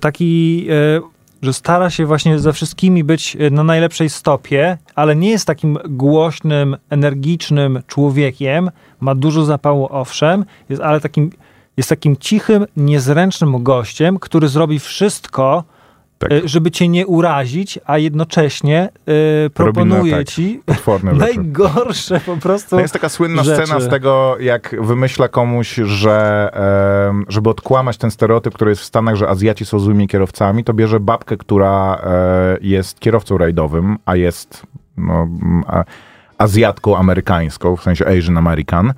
[0.01, 1.01] taki, e,
[1.43, 5.79] że stara się właśnie ze wszystkimi być e, na najlepszej stopie, ale nie jest takim
[5.89, 8.71] głośnym, energicznym człowiekiem.
[9.01, 11.31] Ma dużo zapału, owszem, jest, ale takim,
[11.77, 15.65] jest takim cichym, niezręcznym gościem, który zrobi wszystko,
[16.29, 16.45] Tak.
[16.45, 18.89] e, żeby cię nie urazić, a jednocześnie
[19.47, 20.61] e, proponuje tak, ci
[21.03, 22.71] najgorsze po prostu.
[22.71, 23.67] To jest taka słynna rzeczy.
[23.67, 26.51] scena z tego, jak wymyśla komuś, że
[27.09, 30.75] em, żeby odkłamać ten stereotyp, który jest w Stanach, że Azjaci są złymi kierowcami, to
[30.75, 35.29] bierze babkę, która e, jest kierowcą rajdowym, a jest no,
[35.67, 35.85] a,
[36.39, 38.93] Azjatką amerykańską, w sensie Asian American.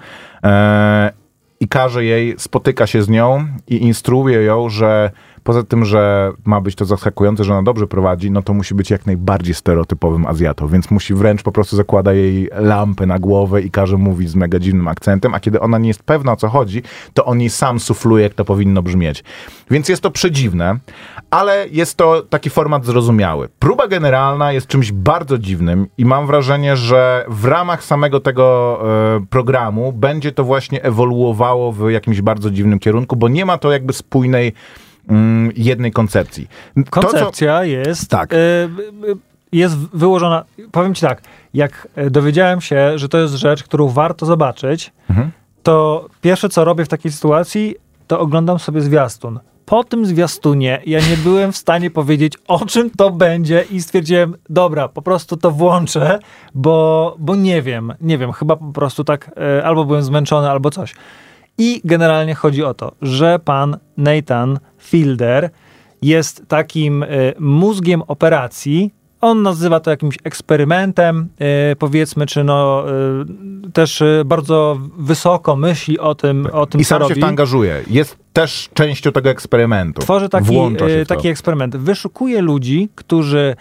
[0.44, 1.12] E,
[1.60, 5.10] I każe jej, spotyka się z nią i instruuje ją, że
[5.46, 8.90] poza tym, że ma być to zaskakujące, że ona dobrze prowadzi, no to musi być
[8.90, 13.70] jak najbardziej stereotypowym Azjatą, więc musi wręcz po prostu zakłada jej lampę na głowę i
[13.70, 16.82] każe mówić z mega dziwnym akcentem, a kiedy ona nie jest pewna o co chodzi,
[17.14, 19.24] to on jej sam sufluje, jak to powinno brzmieć.
[19.70, 20.78] Więc jest to przedziwne,
[21.30, 23.48] ale jest to taki format zrozumiały.
[23.58, 28.78] Próba generalna jest czymś bardzo dziwnym i mam wrażenie, że w ramach samego tego
[29.16, 33.72] e, programu będzie to właśnie ewoluowało w jakimś bardzo dziwnym kierunku, bo nie ma to
[33.72, 34.52] jakby spójnej
[35.08, 36.48] mm, jednej koncepcji.
[36.74, 38.32] To, co- Koncepcja jest, Tak.
[38.32, 38.36] e,
[39.52, 40.44] jest wyłożona.
[40.72, 41.22] Powiem ci tak,
[41.54, 45.30] jak e, dowiedziałem się, że to jest rzecz, którą warto zobaczyć, Mhm.
[45.62, 47.74] to pierwsze co robię w takiej sytuacji,
[48.06, 49.40] to oglądam sobie zwiastun.
[49.66, 54.34] Po tym zwiastunie ja nie byłem w stanie powiedzieć, o czym to będzie i stwierdziłem,
[54.50, 56.18] dobra, po prostu to włączę,
[56.54, 60.70] bo, bo nie wiem, nie wiem, chyba po prostu tak e, albo byłem zmęczony, albo
[60.70, 60.94] coś.
[61.58, 65.50] I generalnie chodzi o to, że pan Nathan Fielder
[66.02, 67.06] jest takim e,
[67.38, 68.94] mózgiem operacji.
[69.20, 76.14] On nazywa to jakimś eksperymentem, e, powiedzmy, czy no e, też bardzo wysoko myśli o
[76.14, 77.14] tym, o tym I sam się robi.
[77.14, 77.82] w to angażuje.
[77.90, 80.02] Jest też częścią tego eksperymentu.
[80.02, 81.76] Tworzy taki, się taki eksperyment.
[81.76, 83.56] Wyszukuje ludzi, którzy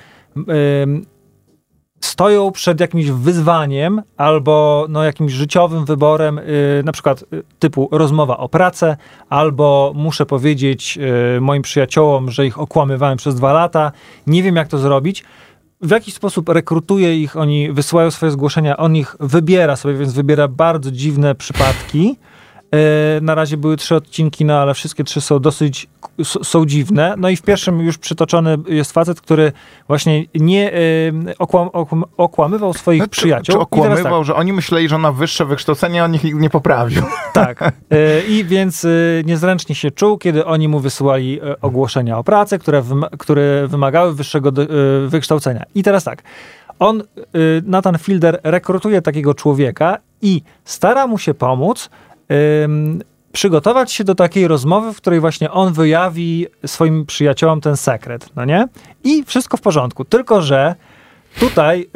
[1.99, 8.37] stoją przed jakimś wyzwaniem albo no, jakimś życiowym wyborem, y, na przykład y, typu rozmowa
[8.37, 8.97] o pracę,
[9.29, 10.99] albo muszę powiedzieć
[11.37, 13.91] y, moim przyjaciołom, że ich okłamywałem przez dwa lata,
[14.27, 15.23] nie wiem jak to zrobić.
[15.81, 20.47] W jakiś sposób rekrutuje ich, oni wysyłają swoje zgłoszenia, on ich wybiera sobie, więc wybiera
[20.47, 22.17] bardzo dziwne przypadki.
[22.71, 25.87] E, Na razie były trzy odcinki, no ale wszystkie trzy są dosyć
[26.23, 27.15] są dziwne.
[27.17, 29.51] No i w pierwszym już przytoczony jest facet, który
[29.87, 30.77] właśnie nie e,
[31.39, 33.43] okłam, okłam, okłamywał swoich No, czy, przyjaciół.
[33.43, 37.03] Czy teraz okłamywał, że oni myśleli, że on ma wyższe wykształcenie, on ich nie poprawił.
[37.33, 37.59] Tak.
[37.59, 37.73] tak.
[37.89, 38.87] E, I więc
[39.25, 42.83] niezręcznie się czuł, kiedy oni mu wysyłali ogłoszenia o pracę, które,
[43.19, 44.51] które wymagały wyższego
[45.07, 45.63] wykształcenia.
[45.75, 46.23] I teraz tak.
[46.79, 47.03] On,
[47.63, 51.89] Nathan Fielder, rekrutuje takiego człowieka i stara mu się pomóc
[53.31, 58.45] przygotować się do takiej rozmowy, w której właśnie on wyjawi swoim przyjaciołom ten sekret, no
[58.45, 58.67] nie?
[59.03, 60.05] I wszystko w porządku.
[60.05, 60.75] Tylko, że
[61.39, 61.89] tutaj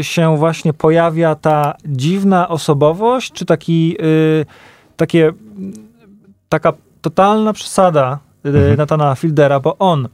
[0.00, 4.46] y, się właśnie pojawia ta dziwna osobowość, czy taki, y,
[4.96, 5.32] takie,
[6.48, 10.08] taka totalna przesada y, Nathana Fieldera, bo on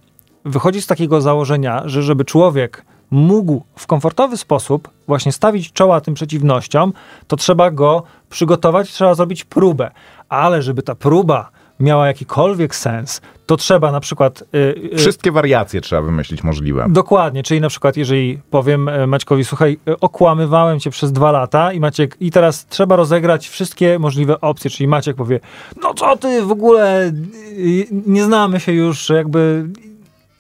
[0.45, 6.15] wychodzi z takiego założenia, że żeby człowiek mógł w komfortowy sposób właśnie stawić czoła tym
[6.15, 6.93] przeciwnościom,
[7.27, 9.91] to trzeba go przygotować, trzeba zrobić próbę.
[10.29, 14.43] Ale żeby ta próba miała jakikolwiek sens, to trzeba na przykład...
[14.55, 14.59] y,
[14.95, 16.87] y, Wszystkie wariacje trzeba wymyślić możliwe.
[16.91, 21.73] Dokładnie, czyli na przykład jeżeli powiem e, Maćkowi, słuchaj, e, okłamywałem cię przez dwa lata
[21.73, 25.41] i Maciek, i teraz trzeba rozegrać wszystkie możliwe opcje, czyli Maciek powie,
[25.83, 29.69] no co ty w ogóle, y, nie znamy się już, jakby,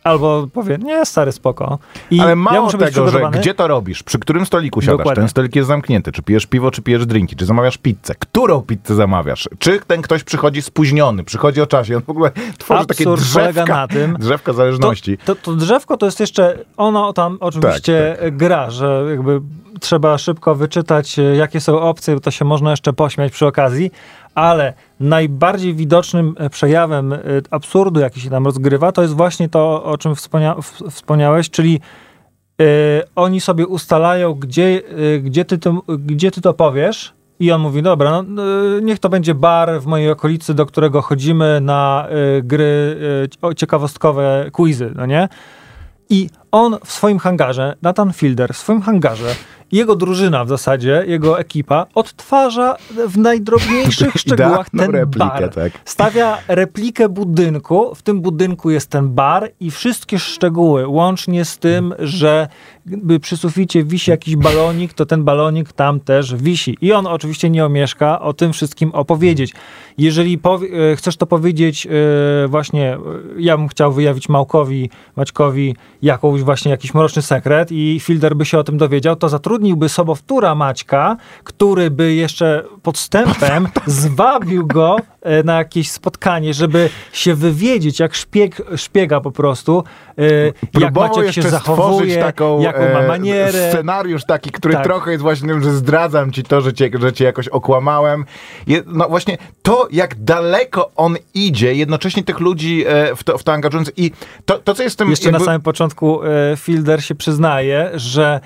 [0.06, 1.78] albo powie, nie, stary, spoko.
[2.10, 5.20] I Ale ja mało być tego, że gdzie to robisz, przy którym stoliku siadasz, Dokładnie.
[5.20, 8.94] ten stolik jest zamknięty, czy pijesz piwo, czy pijesz drinki, czy zamawiasz pizzę, którą pizzę
[8.94, 13.32] zamawiasz, czy ten ktoś przychodzi spóźniony, przychodzi o czasie, on w ogóle tworzy takie Absurd
[13.34, 15.18] polega drzewka, na tym, drzewka to, zależności.
[15.24, 19.40] to, to drzewko to jest jeszcze, ono tam oczywiście Tak, gra, że jakby
[19.80, 23.90] trzeba szybko wyczytać, e, jakie są opcje, bo to się można jeszcze pośmiać przy okazji,
[24.34, 27.18] ale najbardziej widocznym e, przejawem e,
[27.50, 31.80] absurdu, jaki się tam rozgrywa, to jest właśnie to, o czym wspomnia- wspomniałeś, czyli
[32.60, 32.64] e,
[33.16, 34.82] oni sobie ustalają, gdzie,
[35.14, 38.44] e, gdzie, ty to, gdzie ty to powiesz, I on mówi, dobra, no,
[38.80, 42.08] niech to będzie bar w mojej okolicy, do którego chodzimy na
[42.38, 42.96] y, gry
[43.50, 45.28] y, ciekawostkowe, quizy, no nie?
[46.10, 49.34] I on w swoim hangarze, Nathan Fielder, w swoim hangarze,
[49.72, 52.76] jego drużyna w zasadzie, jego ekipa odtwarza
[53.08, 55.54] w najdrobniejszych szczegółach ten replikę, bar.
[55.54, 55.72] tak.
[55.84, 61.94] Stawia replikę budynku, w tym budynku jest ten bar i wszystkie szczegóły, łącznie z tym,
[61.98, 62.48] że
[63.20, 66.76] przy suficie wisi jakiś balonik, to ten balonik tam też wisi.
[66.80, 69.54] I on oczywiście nie omieszka o tym wszystkim opowiedzieć.
[69.98, 72.98] Jeżeli powie, e, chcesz to powiedzieć e, właśnie, e,
[73.38, 78.58] ja bym chciał wyjawić Małkowi, Maćkowi jakąś właśnie jakiś mroczny sekret i Fielder by się
[78.58, 84.96] o tym dowiedział, to zatrudniłby sobowtóra Maćka, który by jeszcze podstępem zwabił go
[85.44, 89.84] na jakieś spotkanie, żeby się wywiedzieć, jak szpieg, szpiega po prostu,
[90.80, 93.70] jak Maciek się zachowuje, taką jaką ma e, manierę.
[93.70, 94.84] scenariusz taki, który Tak.
[94.84, 98.24] trochę jest właśnie tym, że zdradzam ci to, że cię, że cię jakoś okłamałem.
[98.66, 103.42] Je, no właśnie to, jak daleko on idzie, jednocześnie tych ludzi e, w, to, w
[103.42, 104.10] to angażując i
[104.44, 105.10] to, to co jest w tym...
[105.10, 108.40] Jeszcze na samym początku e, Fielder się przyznaje, że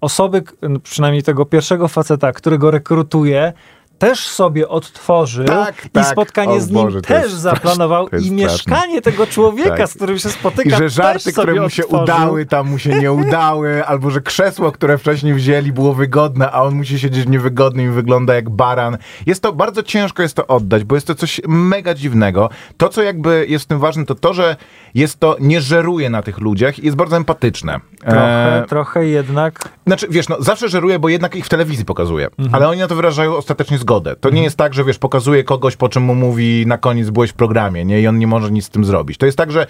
[0.00, 0.42] osoby,
[0.82, 3.52] przynajmniej tego pierwszego faceta, którego rekrutuje,
[3.98, 6.06] też sobie odtworzył Tak, i tak.
[6.06, 9.88] spotkanie O z nim Boże, też jest zaplanował i mieszkanie tego człowieka, Tak.
[9.88, 12.04] z którym się spotyka, I że żarty, które mu się odtworzył.
[12.04, 16.62] udały, tam mu się nie udały, albo że krzesło, które wcześniej wzięli, było wygodne, a
[16.62, 18.98] on musi siedzieć niewygodnym i wygląda jak baran.
[19.26, 22.50] Jest to bardzo ciężko jest to oddać, bo jest to coś mega dziwnego.
[22.76, 24.56] To, co jakby jest w tym ważne, to to, że
[24.96, 27.80] jest to, nie żeruje na tych ludziach i jest bardzo empatyczne.
[28.00, 29.68] Trochę, E, trochę jednak.
[29.86, 32.26] znaczy, wiesz, no, zawsze żeruje, bo jednak ich w telewizji pokazuje.
[32.38, 32.54] Mhm.
[32.54, 34.16] Ale oni na to wyrażają ostatecznie zgodę.
[34.16, 37.30] To nie jest tak, że wiesz, pokazuje kogoś, po czym mu mówi na koniec byłeś
[37.30, 38.00] w programie, nie?
[38.00, 39.18] I on nie może nic z tym zrobić.
[39.18, 39.66] To jest tak, że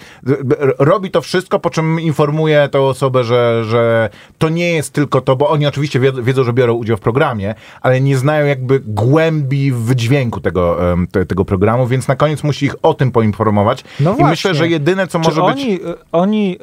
[0.79, 5.35] robi to wszystko, po czym informuje tą osobę, że, że to nie jest tylko to,
[5.35, 10.39] bo oni oczywiście wiedzą, że biorą udział w programie, ale nie znają jakby głębi wydźwięku
[10.39, 10.77] tego,
[11.27, 13.83] tego programu, więc na koniec musi ich o tym poinformować.
[13.99, 14.25] No I właśnie.
[14.29, 15.49] myślę, że jedyne, co Może być...
[15.51, 16.57] oni, y, oni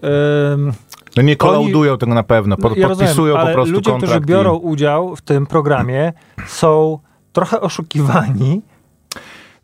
[0.53, 0.73] ym,
[1.17, 4.13] No nie kolaudują tego na pewno, pod, ja podpisują rozumiem, po ale prostu ludzie, kontrakt.
[4.13, 6.13] którzy i- biorą udział w tym programie,
[6.47, 6.99] są
[7.33, 8.63] trochę oszukiwani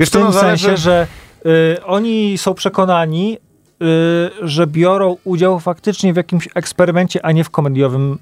[0.01, 1.07] Wiesz w co, tym no, zależy- sensie, że
[1.47, 3.39] y, oni są przekonani,
[4.43, 8.19] że biorą udział faktycznie w jakimś eksperymencie, a nie w komediowym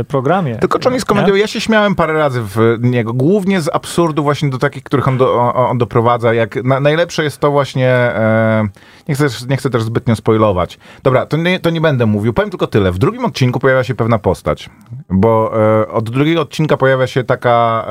[0.00, 0.56] y, programie.
[0.56, 1.34] Tylko czy on jest komedią?
[1.34, 5.18] Ja się śmiałem parę razy w niego, głównie z absurdu właśnie do takich, których on,
[5.18, 6.34] do, on, doprowadza.
[6.34, 8.68] Jak na, najlepsze jest to właśnie, e,
[9.08, 10.78] nie, chcę, nie chcę też zbytnio spoilować.
[11.02, 12.92] Dobra, to nie, to nie będę mówił, powiem tylko tyle.
[12.92, 14.70] W drugim odcinku pojawia się pewna postać,
[15.10, 17.86] bo e, od drugiego odcinka pojawia się taka,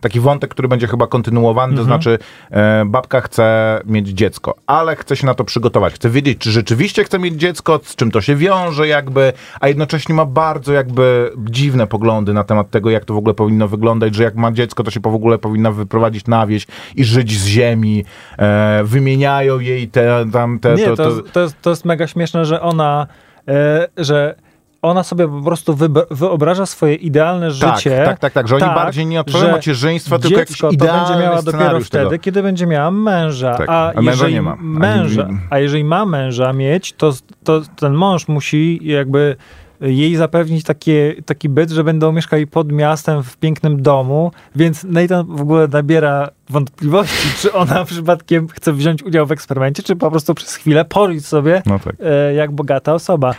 [0.00, 2.18] taki wątek, który będzie chyba kontynuowany, to znaczy
[2.50, 5.87] e, babka chce mieć dziecko, ale chce się na to przygotować.
[5.92, 10.14] Chce wiedzieć, czy rzeczywiście chce mieć dziecko, z czym to się wiąże jakby, a jednocześnie
[10.14, 14.22] ma bardzo jakby dziwne poglądy na temat tego, jak to w ogóle powinno wyglądać, że
[14.22, 17.46] jak ma dziecko, to się po w ogóle powinna wyprowadzić na wieś i żyć z
[17.46, 18.04] ziemi.
[18.38, 20.74] E, wymieniają jej te tam te...
[20.74, 23.06] nie, to, to, to, Jest, to, jest, to jest mega śmieszne, że ona,
[23.48, 24.34] e, że
[24.82, 25.76] ona sobie po prostu
[26.10, 28.02] wyobraża swoje idealne tak, życie.
[28.04, 31.24] tak, tak, tak, że oni bardziej nie że macierzyństwa, tylko jakiś dziecko to idealny będzie
[31.24, 32.18] miała dopiero wtedy, tego.
[32.18, 33.54] kiedy będzie miała męża.
[33.54, 34.56] Tak, a, a męża jeżeli nie ma.
[34.60, 37.12] Męża, a jeżeli ma męża mieć, to,
[37.44, 39.36] to ten mąż musi jakby
[39.80, 45.26] jej zapewnić takie, taki byt, że będą mieszkali pod miastem w pięknym domu, więc Nathan
[45.36, 50.34] w ogóle nabiera wątpliwości, czy ona przypadkiem chce wziąć udział w eksperymencie, czy po prostu
[50.34, 51.94] przez chwilę pożyć sobie No tak.
[52.00, 53.34] e, jak bogata osoba.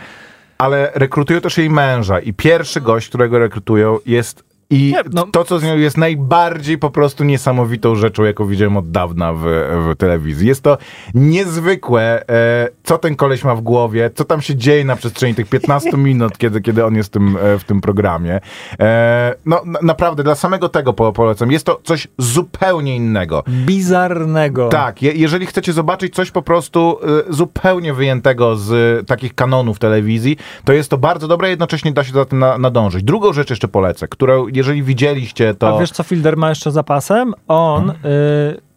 [0.60, 5.44] Ale rekrutują też jej męża i pierwszy gość, którego rekrutują jest i Nie, no- to,
[5.44, 9.96] co z nią jest najbardziej po prostu niesamowitą rzeczą, jaką widziałem od dawna w, w
[9.98, 10.48] telewizji.
[10.48, 10.78] Jest to
[11.14, 15.48] niezwykłe, e, co ten koleś ma w głowie, co tam się dzieje na przestrzeni tych
[15.48, 18.40] 15 minut, kiedy, kiedy on jest w tym, e, w tym programie.
[18.80, 21.52] E, no na, naprawdę, dla samego tego po, polecam.
[21.52, 23.44] Jest to coś zupełnie innego.
[23.48, 24.68] Bizarnego.
[24.68, 26.98] Tak, je, jeżeli chcecie zobaczyć coś po prostu
[27.30, 28.70] y, zupełnie wyjętego z
[29.00, 32.58] y, takich kanonów telewizji, to jest to bardzo dobre, jednocześnie da się za tym na,
[32.58, 33.04] nadążyć.
[33.04, 35.76] Drugą rzecz jeszcze polecę, którą jeżeli widzieliście, to...
[35.76, 37.34] A wiesz, co Fielder ma jeszcze zapasem?
[37.48, 37.94] On, y,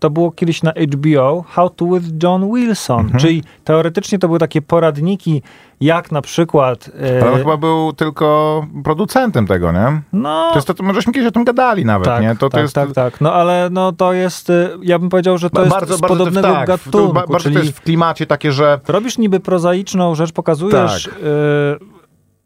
[0.04, 3.20] to było kiedyś na HBO, How to with John Wilson, Mhm.
[3.20, 5.42] czyli teoretycznie to były takie poradniki,
[5.82, 6.88] jak na przykład...
[6.88, 10.02] y, Ale on chyba był tylko producentem tego, nie?
[10.14, 12.30] no, To jest to, to żeśmy kiedyś o tym gadali nawet, tak, nie?
[12.30, 12.76] To, to tak, jest...
[12.76, 13.22] tak, tak.
[13.22, 16.48] No ale no to jest, y, ja bym powiedział, że to jest z to podobnego
[16.48, 20.16] tak, to gatunku, ba- bardzo czyli to jest w klimacie takie, że robisz niby prozaiczną
[20.16, 21.04] rzecz, pokazujesz...
[21.04, 21.14] Tak.
[21.14, 22.03] Y,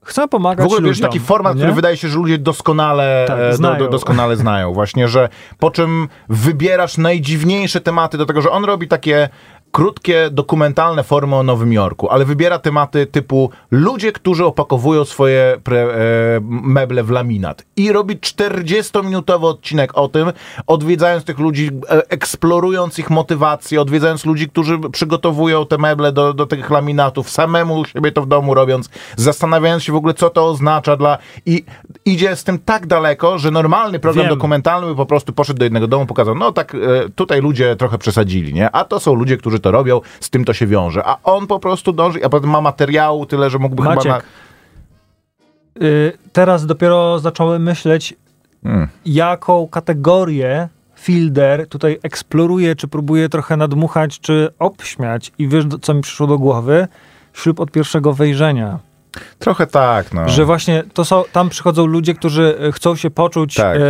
[0.07, 0.93] chcę pomagać w ogóle ludziom.
[0.93, 1.61] wiesz, taki format, nie?
[1.61, 3.77] który wydaje się, że ludzie doskonale, Tak, e, do, znają.
[3.79, 4.73] do, doskonale znają.
[4.73, 5.29] Właśnie, że
[5.59, 9.29] po czym wybierasz najdziwniejsze tematy do tego, że on robi takie
[9.71, 15.81] krótkie, dokumentalne formy o Nowym Jorku, ale wybiera tematy typu ludzie, którzy opakowują swoje pre,
[15.81, 15.87] e,
[16.49, 17.65] meble w laminat.
[17.75, 20.31] I robi 40-minutowy odcinek o tym,
[20.67, 26.45] odwiedzając tych ludzi, e, eksplorując ich motywację, odwiedzając ludzi, którzy przygotowują te meble do, do
[26.45, 30.95] tych laminatów, samemu siebie to w domu robiąc, zastanawiając się w ogóle, co to oznacza
[30.95, 31.17] dla...
[31.45, 31.65] I
[32.05, 34.35] idzie z tym tak daleko, że normalny program Wiem.
[34.35, 36.77] dokumentalny by po prostu poszedł do jednego domu, pokazał, no tak, e,
[37.15, 38.71] tutaj ludzie trochę przesadzili, nie?
[38.71, 41.03] A to są ludzie, którzy to robią, z tym to się wiąże.
[41.05, 44.17] A on po prostu dąży, a potem ma materiału tyle, że mógłby Maciek, chyba...
[45.79, 45.87] Na...
[45.87, 48.15] Y, teraz dopiero zacząłem myśleć,
[48.63, 48.87] Hmm.
[49.05, 55.31] jaką kategorię Fielder tutaj eksploruje, czy próbuje trochę nadmuchać, czy obśmiać.
[55.37, 56.87] I wiesz, co mi przyszło do głowy?
[57.33, 58.79] Ślub od pierwszego wejrzenia.
[59.39, 60.29] Trochę tak, no.
[60.29, 63.77] Że właśnie to są, tam przychodzą ludzie, którzy e, chcą się poczuć Tak.
[63.77, 63.81] e,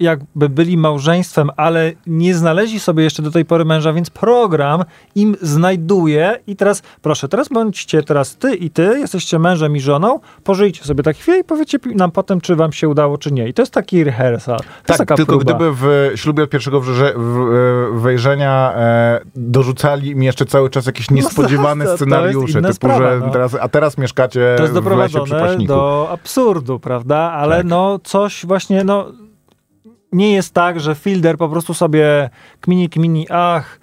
[0.00, 4.84] jakby byli małżeństwem, ale nie znaleźli sobie jeszcze do tej pory męża, więc program
[5.14, 10.20] im znajduje i teraz proszę, teraz bądźcie teraz ty i ty, jesteście mężem i żoną,
[10.44, 13.48] pożyjcie sobie tak chwilę i powiedzcie nam potem, czy wam się udało, czy nie.
[13.48, 14.58] I to jest taki rehearsal.
[14.86, 15.44] To Tak, tylko próba.
[15.54, 17.14] gdyby w ślubie od pierwszego wrze-
[17.92, 23.10] wejrzenia e, dorzucali mi jeszcze cały czas jakieś niespodziewane to- to jest scenariusze, typu, sprawa,
[23.10, 23.30] że no.
[23.30, 25.72] teraz, a teraz mieszkacie to jest lesie doprowadzone paśniku.
[25.72, 27.16] do absurdu, prawda?
[27.16, 27.66] Ale Tak.
[27.66, 29.06] no coś właśnie, no
[30.12, 32.30] nie jest tak, że Fielder po prostu sobie
[32.60, 33.80] kmini, kmini, ach,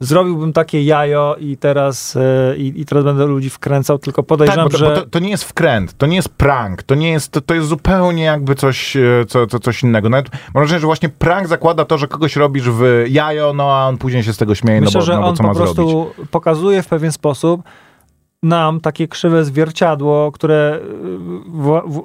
[0.00, 4.70] zrobiłbym takie jajo i teraz, e, i, teraz będę ludzi wkręcał, tylko Tak, podejrzewam, bo
[4.70, 4.84] to, że...
[4.86, 7.54] bo to, to nie jest wkręt, to nie jest prank, to nie jest, to, to
[7.54, 10.08] jest zupełnie jakby coś, e, co, co, coś innego.
[10.08, 13.88] Nawet mam wrażenie, że właśnie prank zakłada to, że kogoś robisz w jajo, no a
[13.88, 15.54] on później się z tego śmieje, Myślę, no bo, że no bo on co po
[15.54, 16.30] prostu zrobić.
[16.30, 17.62] pokazuje w pewien sposób
[18.44, 21.18] nam takie krzywe zwierciadło, które, y,
[21.48, 22.02] w, w,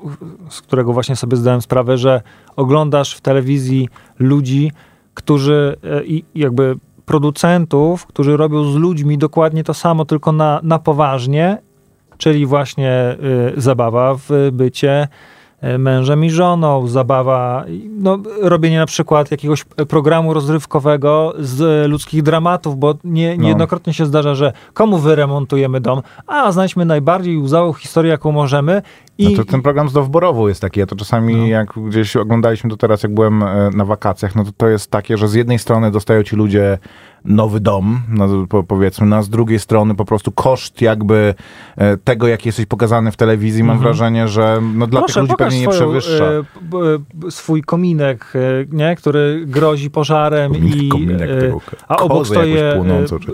[0.53, 2.21] z którego właśnie sobie zdałem sprawę, że
[2.55, 4.71] oglądasz w telewizji ludzi,
[5.13, 6.75] którzy e, i jakby
[7.05, 11.57] producentów, którzy robią z ludźmi dokładnie to samo, tylko na, na poważnie,
[12.17, 13.17] czyli właśnie
[13.57, 15.07] y, zabawa w bycie
[15.79, 17.65] mężem i żoną, zabawa,
[17.99, 23.43] no, robienie na przykład jakiegoś programu rozrywkowego z ludzkich dramatów, bo nie, No.
[23.43, 28.81] niejednokrotnie się zdarza, że komu wyremontujemy dom, a znajdźmy najbardziej łzawą historię, jaką możemy
[29.19, 31.47] i No to ten program z Dowborową jest taki, ja to czasami No.
[31.47, 35.17] jak gdzieś oglądaliśmy to teraz, jak byłem e, na wakacjach, no to to jest takie,
[35.17, 36.77] że z jednej strony dostają ci ludzie
[37.25, 41.33] nowy dom, no, po, powiedzmy, no, a z drugiej strony po prostu koszt jakby
[41.77, 43.83] e, tego, jak jesteś pokazany w telewizji, mam Mhm.
[43.83, 46.25] wrażenie, że no, dla tych ludzi pewnie nie swoją, przewyższa.
[46.25, 46.43] e,
[47.31, 48.33] swój kominek,
[48.71, 53.31] nie, który grozi pożarem i Kominek tego, a obok kozę stoi jakąś e, płonącą, czy...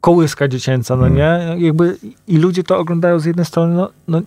[0.00, 1.16] kołyska dziecięca, no Mm.
[1.18, 1.66] nie?
[1.66, 1.96] Jakby
[2.28, 4.24] i ludzie to oglądają z jednej strony, no, no, no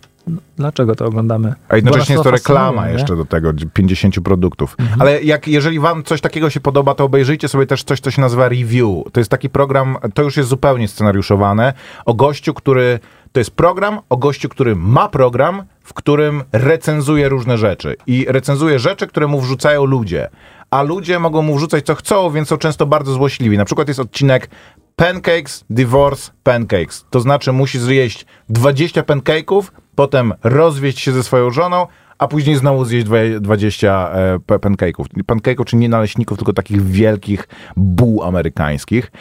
[0.57, 1.53] dlaczego to oglądamy?
[1.69, 4.75] A jednocześnie jest to reklama jeszcze do tego, 50 produktów.
[4.80, 5.01] Mhm.
[5.01, 8.21] Ale jak, jeżeli wam coś takiego się podoba, to obejrzyjcie sobie też coś, co się
[8.21, 9.03] nazywa Review.
[9.11, 11.73] To jest taki program, to już jest zupełnie scenariuszowane,
[12.05, 12.99] o gościu, który...
[13.32, 17.95] To jest program o gościu, który ma program, w którym recenzuje różne rzeczy.
[18.07, 20.30] I recenzuje rzeczy, które mu wrzucają ludzie.
[20.71, 23.57] A ludzie mogą mu wrzucać co chcą, więc są często bardzo złośliwi.
[23.57, 24.49] Na przykład jest odcinek
[24.95, 27.05] Pancakes, Divorce, Pancakes.
[27.09, 29.63] To znaczy musi zjeść 20 pancake'ów,
[29.97, 31.87] potem rozwieść się ze swoją żoną,
[32.17, 35.05] a później znowu zjeść dwa- 20 e, pa- pancake'ów.
[35.27, 39.11] Pancake'ów, czyli nie naleśników, tylko takich wielkich buł amerykańskich.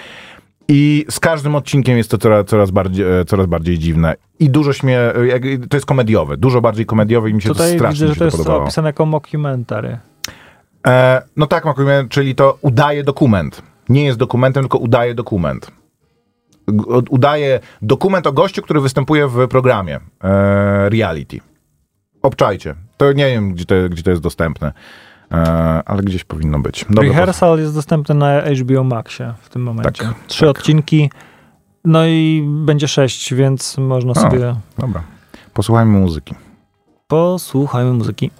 [0.69, 4.15] I z każdym odcinkiem jest to coraz, coraz, bardziej, e, coraz bardziej dziwne.
[4.39, 4.99] I dużo śmie...
[5.01, 8.19] e, To jest komediowe, dużo bardziej komediowe i mi się to Tutaj strasznie widzę, że
[8.19, 8.63] to jest podobało.
[8.63, 9.99] opisane jako mockumentary.
[10.87, 13.63] E, no tak, Makujemy, czyli to udaje dokument.
[13.89, 15.71] Nie jest dokumentem, tylko udaje dokument.
[17.11, 21.41] Udaje dokument o gościu, który występuje w programie e, reality.
[22.23, 22.75] Obczajcie.
[22.97, 24.73] To nie wiem, gdzie to, gdzie to jest dostępne,
[25.33, 25.37] e,
[25.87, 26.85] ale gdzieś powinno być.
[26.91, 30.05] Dobra, Rehearsal jest dostępny na HBO Maxie w tym momencie.
[30.05, 31.11] Tak, Trzy odcinki,
[31.85, 34.39] no i będzie sześć, więc można sobie...
[34.39, 35.03] pos- Dobra.
[35.55, 36.35] Posłuchajmy muzyki.
[37.07, 38.31] Posłuchajmy muzyki.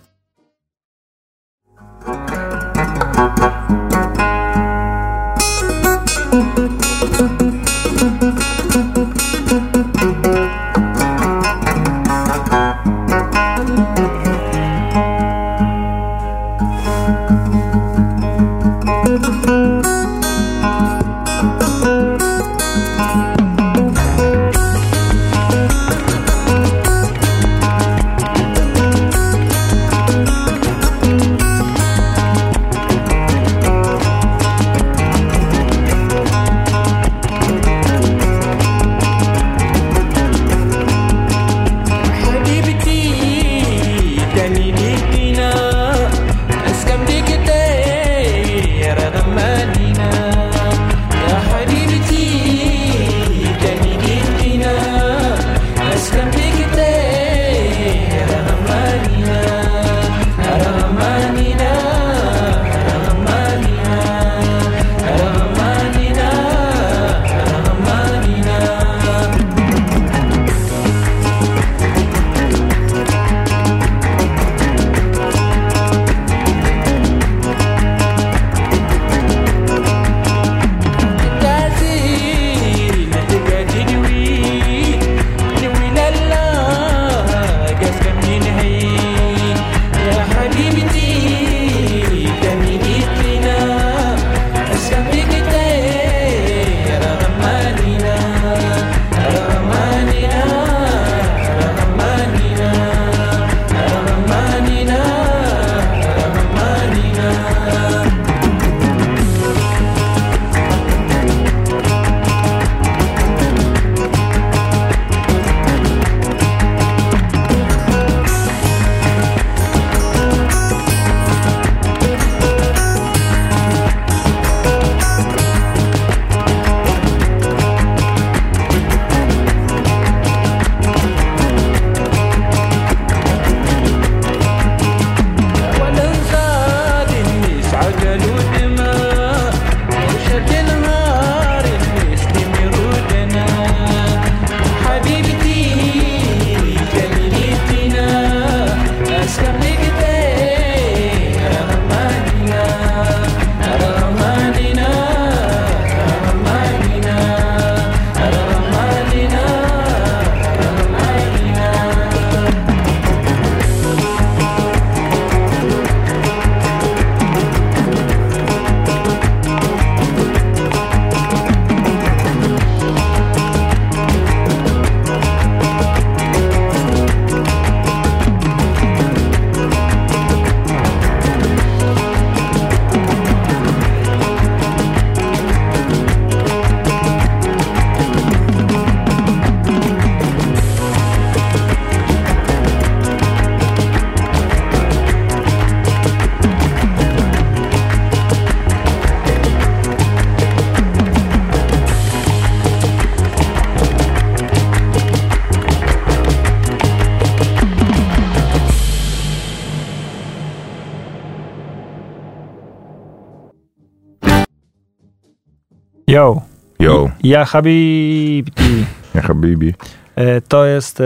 [217.27, 218.87] Ja Habibti.
[219.15, 219.75] ja habibi.
[220.17, 221.05] E, To jest e,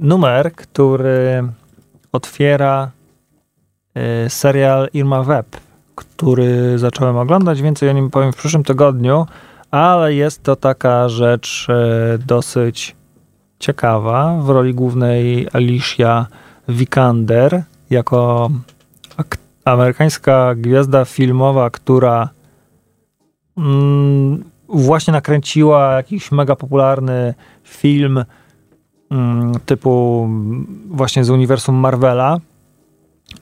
[0.00, 1.42] numer, który
[2.12, 2.90] otwiera
[3.94, 5.46] e, serial Irma Web,
[5.94, 7.62] który zacząłem oglądać.
[7.62, 9.26] Więcej o nim powiem w przyszłym tygodniu,
[9.70, 11.66] ale jest to taka rzecz
[12.26, 12.96] dosyć
[13.58, 14.38] ciekawa.
[14.42, 16.26] W roli głównej Alicia
[16.68, 18.50] Vikander jako
[19.16, 22.28] ak- amerykańska gwiazda filmowa, która
[23.58, 24.44] mm,
[24.74, 28.24] właśnie nakręciła jakiś mega popularny film
[29.10, 30.28] mm, typu
[30.90, 32.38] właśnie z uniwersum Marvela,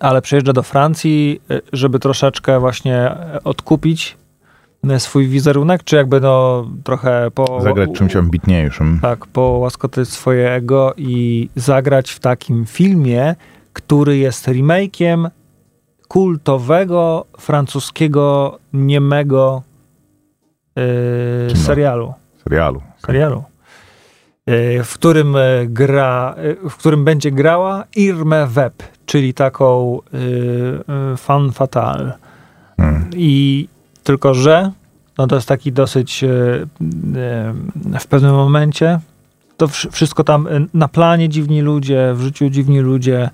[0.01, 4.17] ale przyjeżdża do Francji, y, żeby troszeczkę właśnie e, odkupić
[4.91, 7.61] y, swój wizerunek, czy jakby no trochę po...
[7.61, 8.99] Zagrać czymś ambitniejszym.
[9.03, 13.35] Tak, połaskotyć swoje ego i zagrać w takim filmie,
[13.73, 15.31] który jest remake'iem
[16.09, 19.63] kultowego francuskiego niemego
[20.77, 22.15] yy, serialu.
[22.45, 22.83] Serialu.
[23.07, 23.45] serialu
[24.47, 31.17] yy, w którym e, gra, yy, w którym będzie grała Irme Web, czyli taką yy,
[31.17, 32.13] fan fatale.
[32.77, 33.11] Hmm.
[33.15, 33.69] I
[34.05, 34.71] tylko, że
[35.19, 36.29] no to jest taki dosyć e,
[37.95, 39.01] e, w pewnym momencie
[39.57, 43.31] to wsz- wszystko tam e, na planie dziwni ludzie, w życiu dziwni ludzie.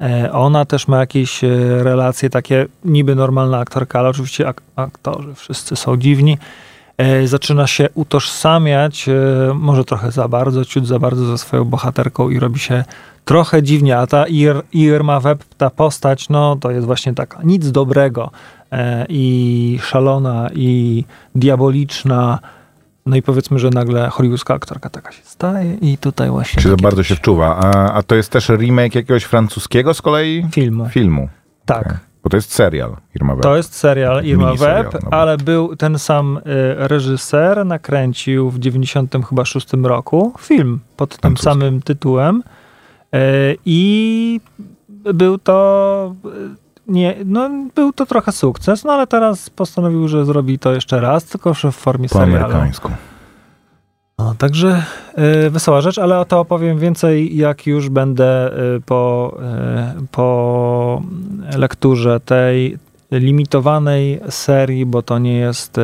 [0.00, 1.48] E, Ona też ma jakieś e,
[1.82, 6.38] relacje takie niby normalna aktorka, ale oczywiście ak- aktorzy wszyscy są dziwni.
[6.98, 9.12] E, Zaczyna się utożsamiać, e,
[9.54, 12.84] może trochę za bardzo, ciut za bardzo ze swoją bohaterką i robi się
[13.24, 17.70] trochę dziwnie, a ta Ir- Irma Web, ta postać, no to jest właśnie taka nic
[17.70, 18.30] dobrego
[18.72, 22.38] e, i szalona i diaboliczna.
[23.06, 26.76] No i powiedzmy, że nagle hollywoodzka aktorka taka się staje i tutaj właśnie Czy za
[26.76, 27.56] bardzo się wczuwa.
[27.56, 30.88] A, a to jest też remake jakiegoś francuskiego z kolei filmu.
[30.88, 31.28] filmu.
[31.66, 31.86] Tak.
[31.86, 31.96] Okej.
[32.22, 33.42] Bo to jest serial Irma Web.
[33.42, 36.40] To jest serial Irma Web, no ale był ten sam y,
[36.76, 42.42] reżyser, nakręcił w 90 chyba szóstym roku film pod tym samym tytułem
[43.14, 43.18] y,
[43.64, 44.40] i
[44.88, 50.58] był to y, nie, no był to trochę sukces, no ale teraz postanowił, że zrobi
[50.58, 52.44] to jeszcze raz, tylko że w formie po serialu.
[52.44, 52.90] amerykańsku.
[54.22, 54.82] No, także
[55.46, 59.34] y, wesoła rzecz, ale o to opowiem więcej, jak już będę y, po,
[60.02, 61.02] y, po
[61.56, 62.78] lekturze tej
[63.10, 65.82] limitowanej serii, bo to nie jest y,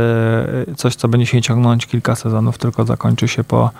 [0.76, 3.70] coś, co będzie się ciągnąć kilka sezonów, tylko zakończy się po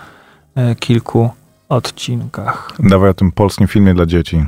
[0.71, 1.29] y, kilku
[1.69, 2.71] odcinkach.
[2.79, 4.45] Dawaj o tym polskim filmie dla dzieci.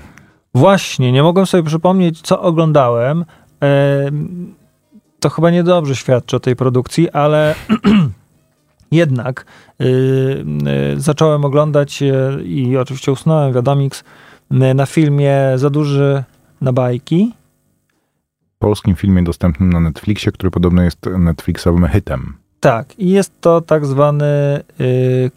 [0.55, 3.25] Właśnie, nie mogłem sobie przypomnieć, co oglądałem.
[3.59, 4.53] Em,
[5.19, 7.55] To chyba niedobrze świadczy o tej produkcji, ale
[8.91, 9.45] jednak
[9.81, 9.85] y,
[10.95, 14.03] y, zacząłem oglądać y, i oczywiście usnąłem, wiadomix,
[14.75, 16.23] na filmie Za duży
[16.61, 17.33] na bajki.
[18.59, 22.33] Polskim filmie dostępnym na Netflixie, który podobno jest Netflixowym hitem.
[22.59, 24.25] Tak, i jest to tak zwany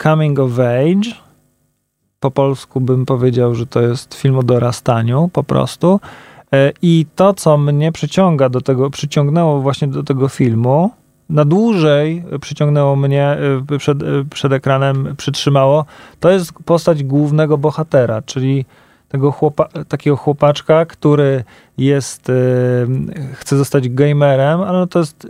[0.03, 1.11] coming of age.
[2.21, 6.01] Po polsku bym powiedział, że to jest film o dorastaniu po prostu.
[6.83, 10.91] I to, co mnie przyciąga do tego, przyciągnęło właśnie do tego filmu,
[11.35, 13.37] na dłużej przyciągnęło mnie
[13.73, 15.85] y, przed, y, przed ekranem, przytrzymało,
[16.21, 18.65] to jest postać głównego bohatera, czyli
[19.09, 21.45] tego chłopa, takiego chłopaczka, który
[21.79, 22.33] jest, y,
[23.33, 25.29] chce zostać gamerem, ale no to jest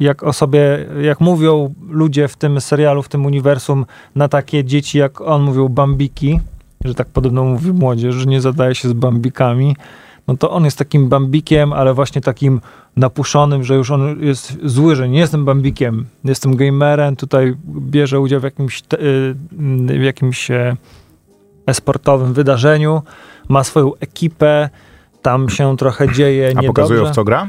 [0.00, 4.98] jak o sobie, jak mówią ludzie w tym serialu, w tym uniwersum, na takie dzieci,
[4.98, 6.40] jak on mówił, bambiki,
[6.84, 9.76] że tak podobno mówi młodzież, że nie zadaje się z bambikami,
[10.28, 12.60] no to on jest takim bambikiem, ale właśnie takim
[12.96, 18.40] napuszonym, że już on jest zły, że nie jestem bambikiem, jestem gamerem, tutaj bierze udział
[18.40, 19.34] w jakimś, y,
[19.86, 20.76] w jakimś e,
[21.72, 23.02] sportowym wydarzeniu,
[23.48, 24.70] ma swoją ekipę,
[25.22, 27.48] tam się trochę dzieje A pokazują w co gra?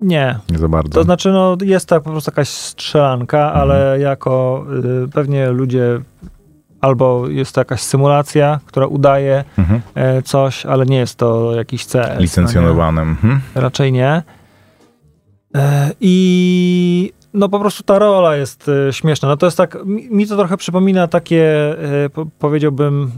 [0.00, 0.90] Nie, Nie za bardzo.
[0.90, 3.60] to znaczy, no, jest tak po prostu jakaś strzelanka, Mhm.
[3.60, 4.64] ale jako
[5.04, 6.00] y, pewnie ludzie
[6.86, 9.80] albo jest to jakaś symulacja, która udaje Mhm.
[9.94, 11.94] e, coś, ale nie jest to jakiś CS.
[11.96, 12.20] Mhm.
[12.62, 12.74] No nie?
[13.54, 14.22] Raczej nie.
[15.54, 19.28] E, I no po prostu ta rola jest e, śmieszna.
[19.28, 21.74] No to jest tak, mi, to trochę przypomina takie,
[22.14, 23.10] po, powiedziałbym,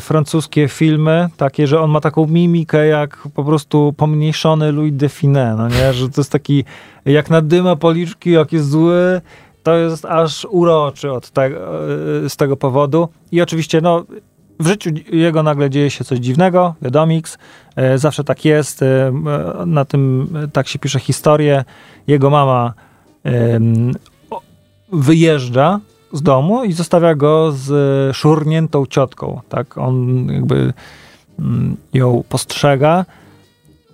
[0.00, 5.68] francuskie filmy, takie, że on ma taką mimikę jak po prostu pomniejszony Louis Define, no
[5.68, 5.92] nie?
[5.92, 6.64] Że to jest taki,
[7.04, 9.20] jak na dyma policzki, jak jest zły,
[9.66, 13.08] to jest aż uroczy od tego, e, z tego powodu.
[13.32, 14.04] I oczywiście, no,
[14.60, 17.38] w życiu jego nagle dzieje się coś dziwnego, wiadomix,
[17.76, 19.12] e, zawsze tak jest, e,
[19.66, 21.64] na tym tak się pisze historię.
[22.06, 22.74] Jego mama
[24.92, 25.80] wyjeżdża
[26.12, 30.72] z domu i zostawia go z szurniętą ciotką, tak, on jakby
[31.38, 33.04] mm, ją postrzega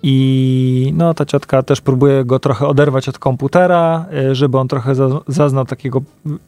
[0.05, 4.95] I no, ta ciotka też próbuje go trochę oderwać od komputera, y, żeby on trochę
[4.95, 6.01] za- zaznał takiego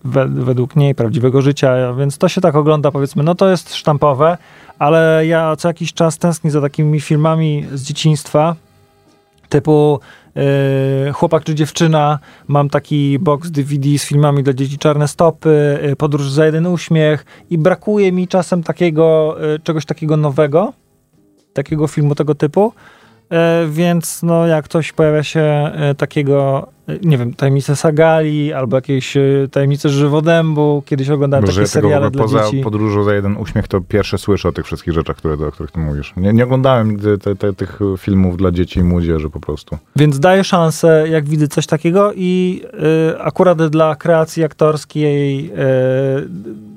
[0.04, 4.38] we, według niej prawdziwego życia, więc to się tak ogląda, powiedzmy, no to jest sztampowe,
[4.80, 8.56] ale ja co jakiś czas tęsknię za takimi filmami z dzieciństwa,
[9.50, 10.00] typu
[11.10, 15.96] y, Chłopak czy dziewczyna, mam taki box DVD z filmami dla dzieci Czarne Stopy, y,
[15.96, 20.74] Podróż za jeden uśmiech i brakuje mi czasem takiego, y, czegoś takiego nowego,
[21.54, 22.74] takiego filmu tego typu,
[23.70, 29.18] więc no jak coś pojawia się e, takiego, e, nie wiem, Tajemnice Sagali albo jakieś
[29.18, 29.22] e,
[29.52, 32.64] Tajemnice Żywodębu, kiedyś oglądałem Boże, takie ja tego seriale dla poza dzieci.
[32.64, 35.80] podróżą za jeden uśmiech to pierwsze słyszę o tych wszystkich rzeczach, które, o których ty
[35.80, 36.14] mówisz.
[36.18, 39.78] Nie, nie oglądałem nigdy te, te, tych filmów dla dzieci i młodzieży po prostu.
[39.96, 42.62] Więc daję szansę, jak widzę coś takiego i
[43.14, 46.75] y, akurat dla kreacji aktorskiej y,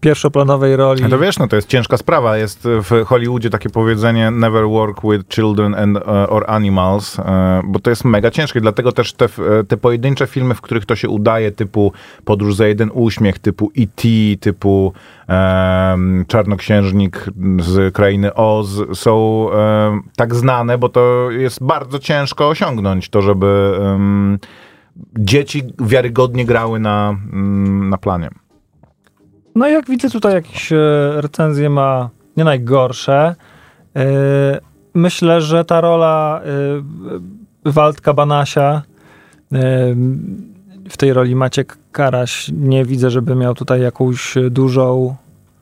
[0.00, 1.04] pierwszoplanowej roli.
[1.04, 2.36] A to wiesz, no to jest ciężka sprawa.
[2.36, 7.24] Jest w Hollywoodzie takie powiedzenie never work with children and, uh, or animals, uh,
[7.64, 8.60] bo to jest mega ciężkie.
[8.60, 11.92] Dlatego też te, f- te pojedyncze filmy, w których to się udaje, typu
[12.24, 14.08] Podróż za jeden uśmiech, typu E.T.,
[14.40, 14.92] typu
[15.28, 17.26] um, Czarnoksiężnik
[17.60, 23.72] z Krainy Oz, są um, tak znane, bo to jest bardzo ciężko osiągnąć to, żeby
[23.80, 24.38] um,
[25.18, 28.30] dzieci wiarygodnie grały na, mm, na planie.
[29.54, 30.76] No i jak widzę tutaj jakieś e,
[31.16, 33.34] recenzje ma nie najgorsze.
[33.96, 34.04] E,
[34.94, 36.40] myślę, że ta rola
[37.66, 38.82] e, Waldka Banasia
[40.90, 45.16] w tej roli Maciek Karaś nie widzę, żeby miał tutaj jakąś dużą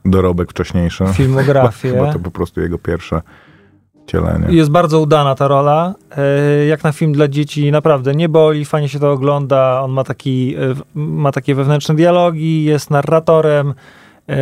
[0.05, 1.05] Dorobek wcześniejszy.
[1.13, 1.89] filmografię.
[1.93, 3.21] Chyba to po prostu jego pierwsze
[4.51, 5.93] Jest bardzo udana ta rola.
[6.17, 9.81] E, Jak na film dla dzieci naprawdę nie boli, fajnie się to ogląda.
[9.81, 10.59] On ma, taki, e,
[10.95, 13.73] ma takie wewnętrzne dialogi, jest narratorem.
[14.29, 14.35] E,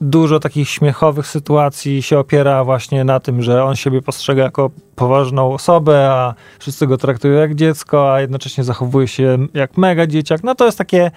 [0.00, 5.52] Dużo takich śmiechowych sytuacji się opiera właśnie na tym, że on siebie postrzega jako poważną
[5.52, 10.42] osobę, a wszyscy go traktują jak dziecko, a jednocześnie zachowuje się jak mega dzieciak.
[10.44, 11.10] No to jest takie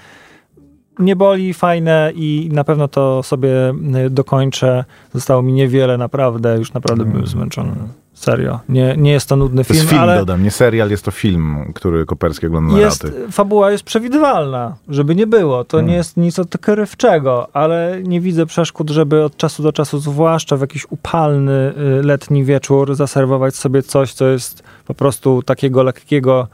[0.99, 3.73] nie boli, fajne i na pewno to sobie
[4.05, 4.85] y, dokończę.
[5.13, 7.71] Zostało mi niewiele, naprawdę, już naprawdę byłem zmęczony.
[8.13, 8.59] Serio.
[8.69, 11.11] Nie, nie jest to nudny To film, jest film, ale dodam, nie serial, jest to
[11.11, 13.31] film, który Koperski ogląda na jest, raty.
[13.31, 15.63] fabuła jest przewidywalna, żeby nie było.
[15.63, 15.91] To Hmm.
[15.91, 20.61] nie jest nic odkrywczego, ale nie widzę przeszkód, żeby od czasu do czasu, zwłaszcza w
[20.61, 26.47] jakiś upalny y, letni wieczór, zaserwować sobie coś, co jest po prostu takiego lekkiego,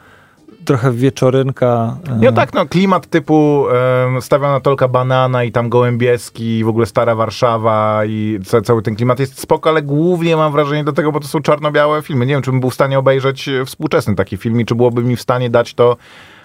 [0.65, 1.97] trochę wieczorynka.
[2.21, 3.65] y, No tak, no klimat typu
[4.05, 8.81] um, stawiana tolka banana i tam Gołębieski i w ogóle Stara Warszawa i ca cały
[8.81, 12.25] ten klimat jest spoko, ale głównie mam wrażenie do tego, bo to są czarno-białe filmy.
[12.25, 15.03] Nie wiem, czy bym był w stanie obejrzeć e, współczesny taki film i czy byłoby
[15.03, 15.97] mi w stanie dać to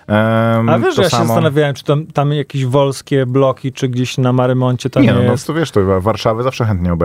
[0.08, 1.24] um, A wiesz, ja się samo.
[1.24, 5.22] zastanawiałem, czy tam, tam jakieś wolskie bloki, czy gdzieś na Marymoncie to nie, nie, no,
[5.22, 5.46] no jest.
[5.46, 6.96] to wiesz, to Warszawę zawsze chętnie e,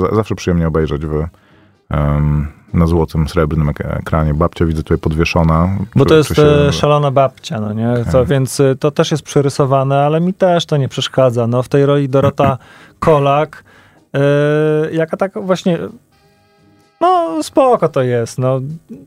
[0.00, 1.24] za- zawsze przyjemnie obejrzeć w,
[2.74, 4.34] na złotym, srebrnym ek- ekranie.
[4.34, 5.68] Babcia widzę tutaj podwieszona.
[5.96, 7.94] Bo to jest się- e, szalona babcia, no nie?
[8.12, 8.28] To, Tak.
[8.28, 11.46] więc e, to też jest przerysowane, ale mi też to nie przeszkadza.
[11.46, 12.58] No, w tej roli Dorota
[12.98, 13.64] Kolak,
[14.14, 14.20] e,
[14.92, 15.78] jaka tak właśnie,
[17.00, 18.38] no spoko to jest.
[18.38, 18.60] No.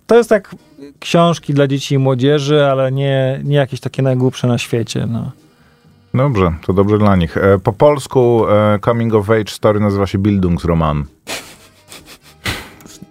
[0.08, 0.56] To jest jak
[1.00, 5.06] książki dla dzieci i młodzieży, ale nie, nie jakieś takie najgłupsze na świecie.
[5.10, 5.32] No.
[6.14, 7.36] Dobrze, to dobrze dla nich.
[7.64, 8.42] Po polsku
[8.86, 11.04] Coming of Age Story nazywa się Bildungsroman.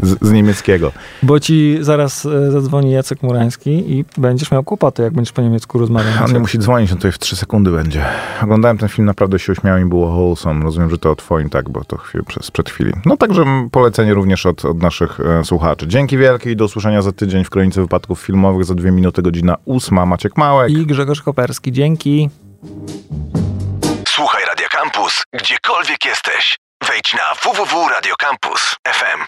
[0.02, 0.92] Z, z niemieckiego.
[1.22, 5.78] Bo ci zaraz e, zadzwoni Jacek Murański i będziesz miał kłopoty, jak będziesz po niemiecku
[5.78, 6.14] rozmawiać.
[6.24, 8.04] On nie musi dzwonić, on tutaj w 3 sekundy będzie.
[8.42, 10.64] Oglądałem ten film, naprawdę się uśmiałem i było wholesome.
[10.64, 12.92] Rozumiem, że to o twoim, tak, bo to chwilę przez, przed chwili.
[13.06, 15.88] No także polecenie również od, od naszych e, słuchaczy.
[15.88, 19.56] Dzięki wielkie i do usłyszenia za tydzień w Kronice Wypadków Filmowych za dwie minuty, godzina
[19.64, 20.06] ósma.
[20.06, 20.70] Maciek Małek.
[20.70, 22.30] I Grzegorz Koperski, dzięki.
[24.08, 26.58] Słuchaj Radio Campus, gdziekolwiek jesteś.
[26.88, 29.20] Wejdź na www.radiocampus.fm.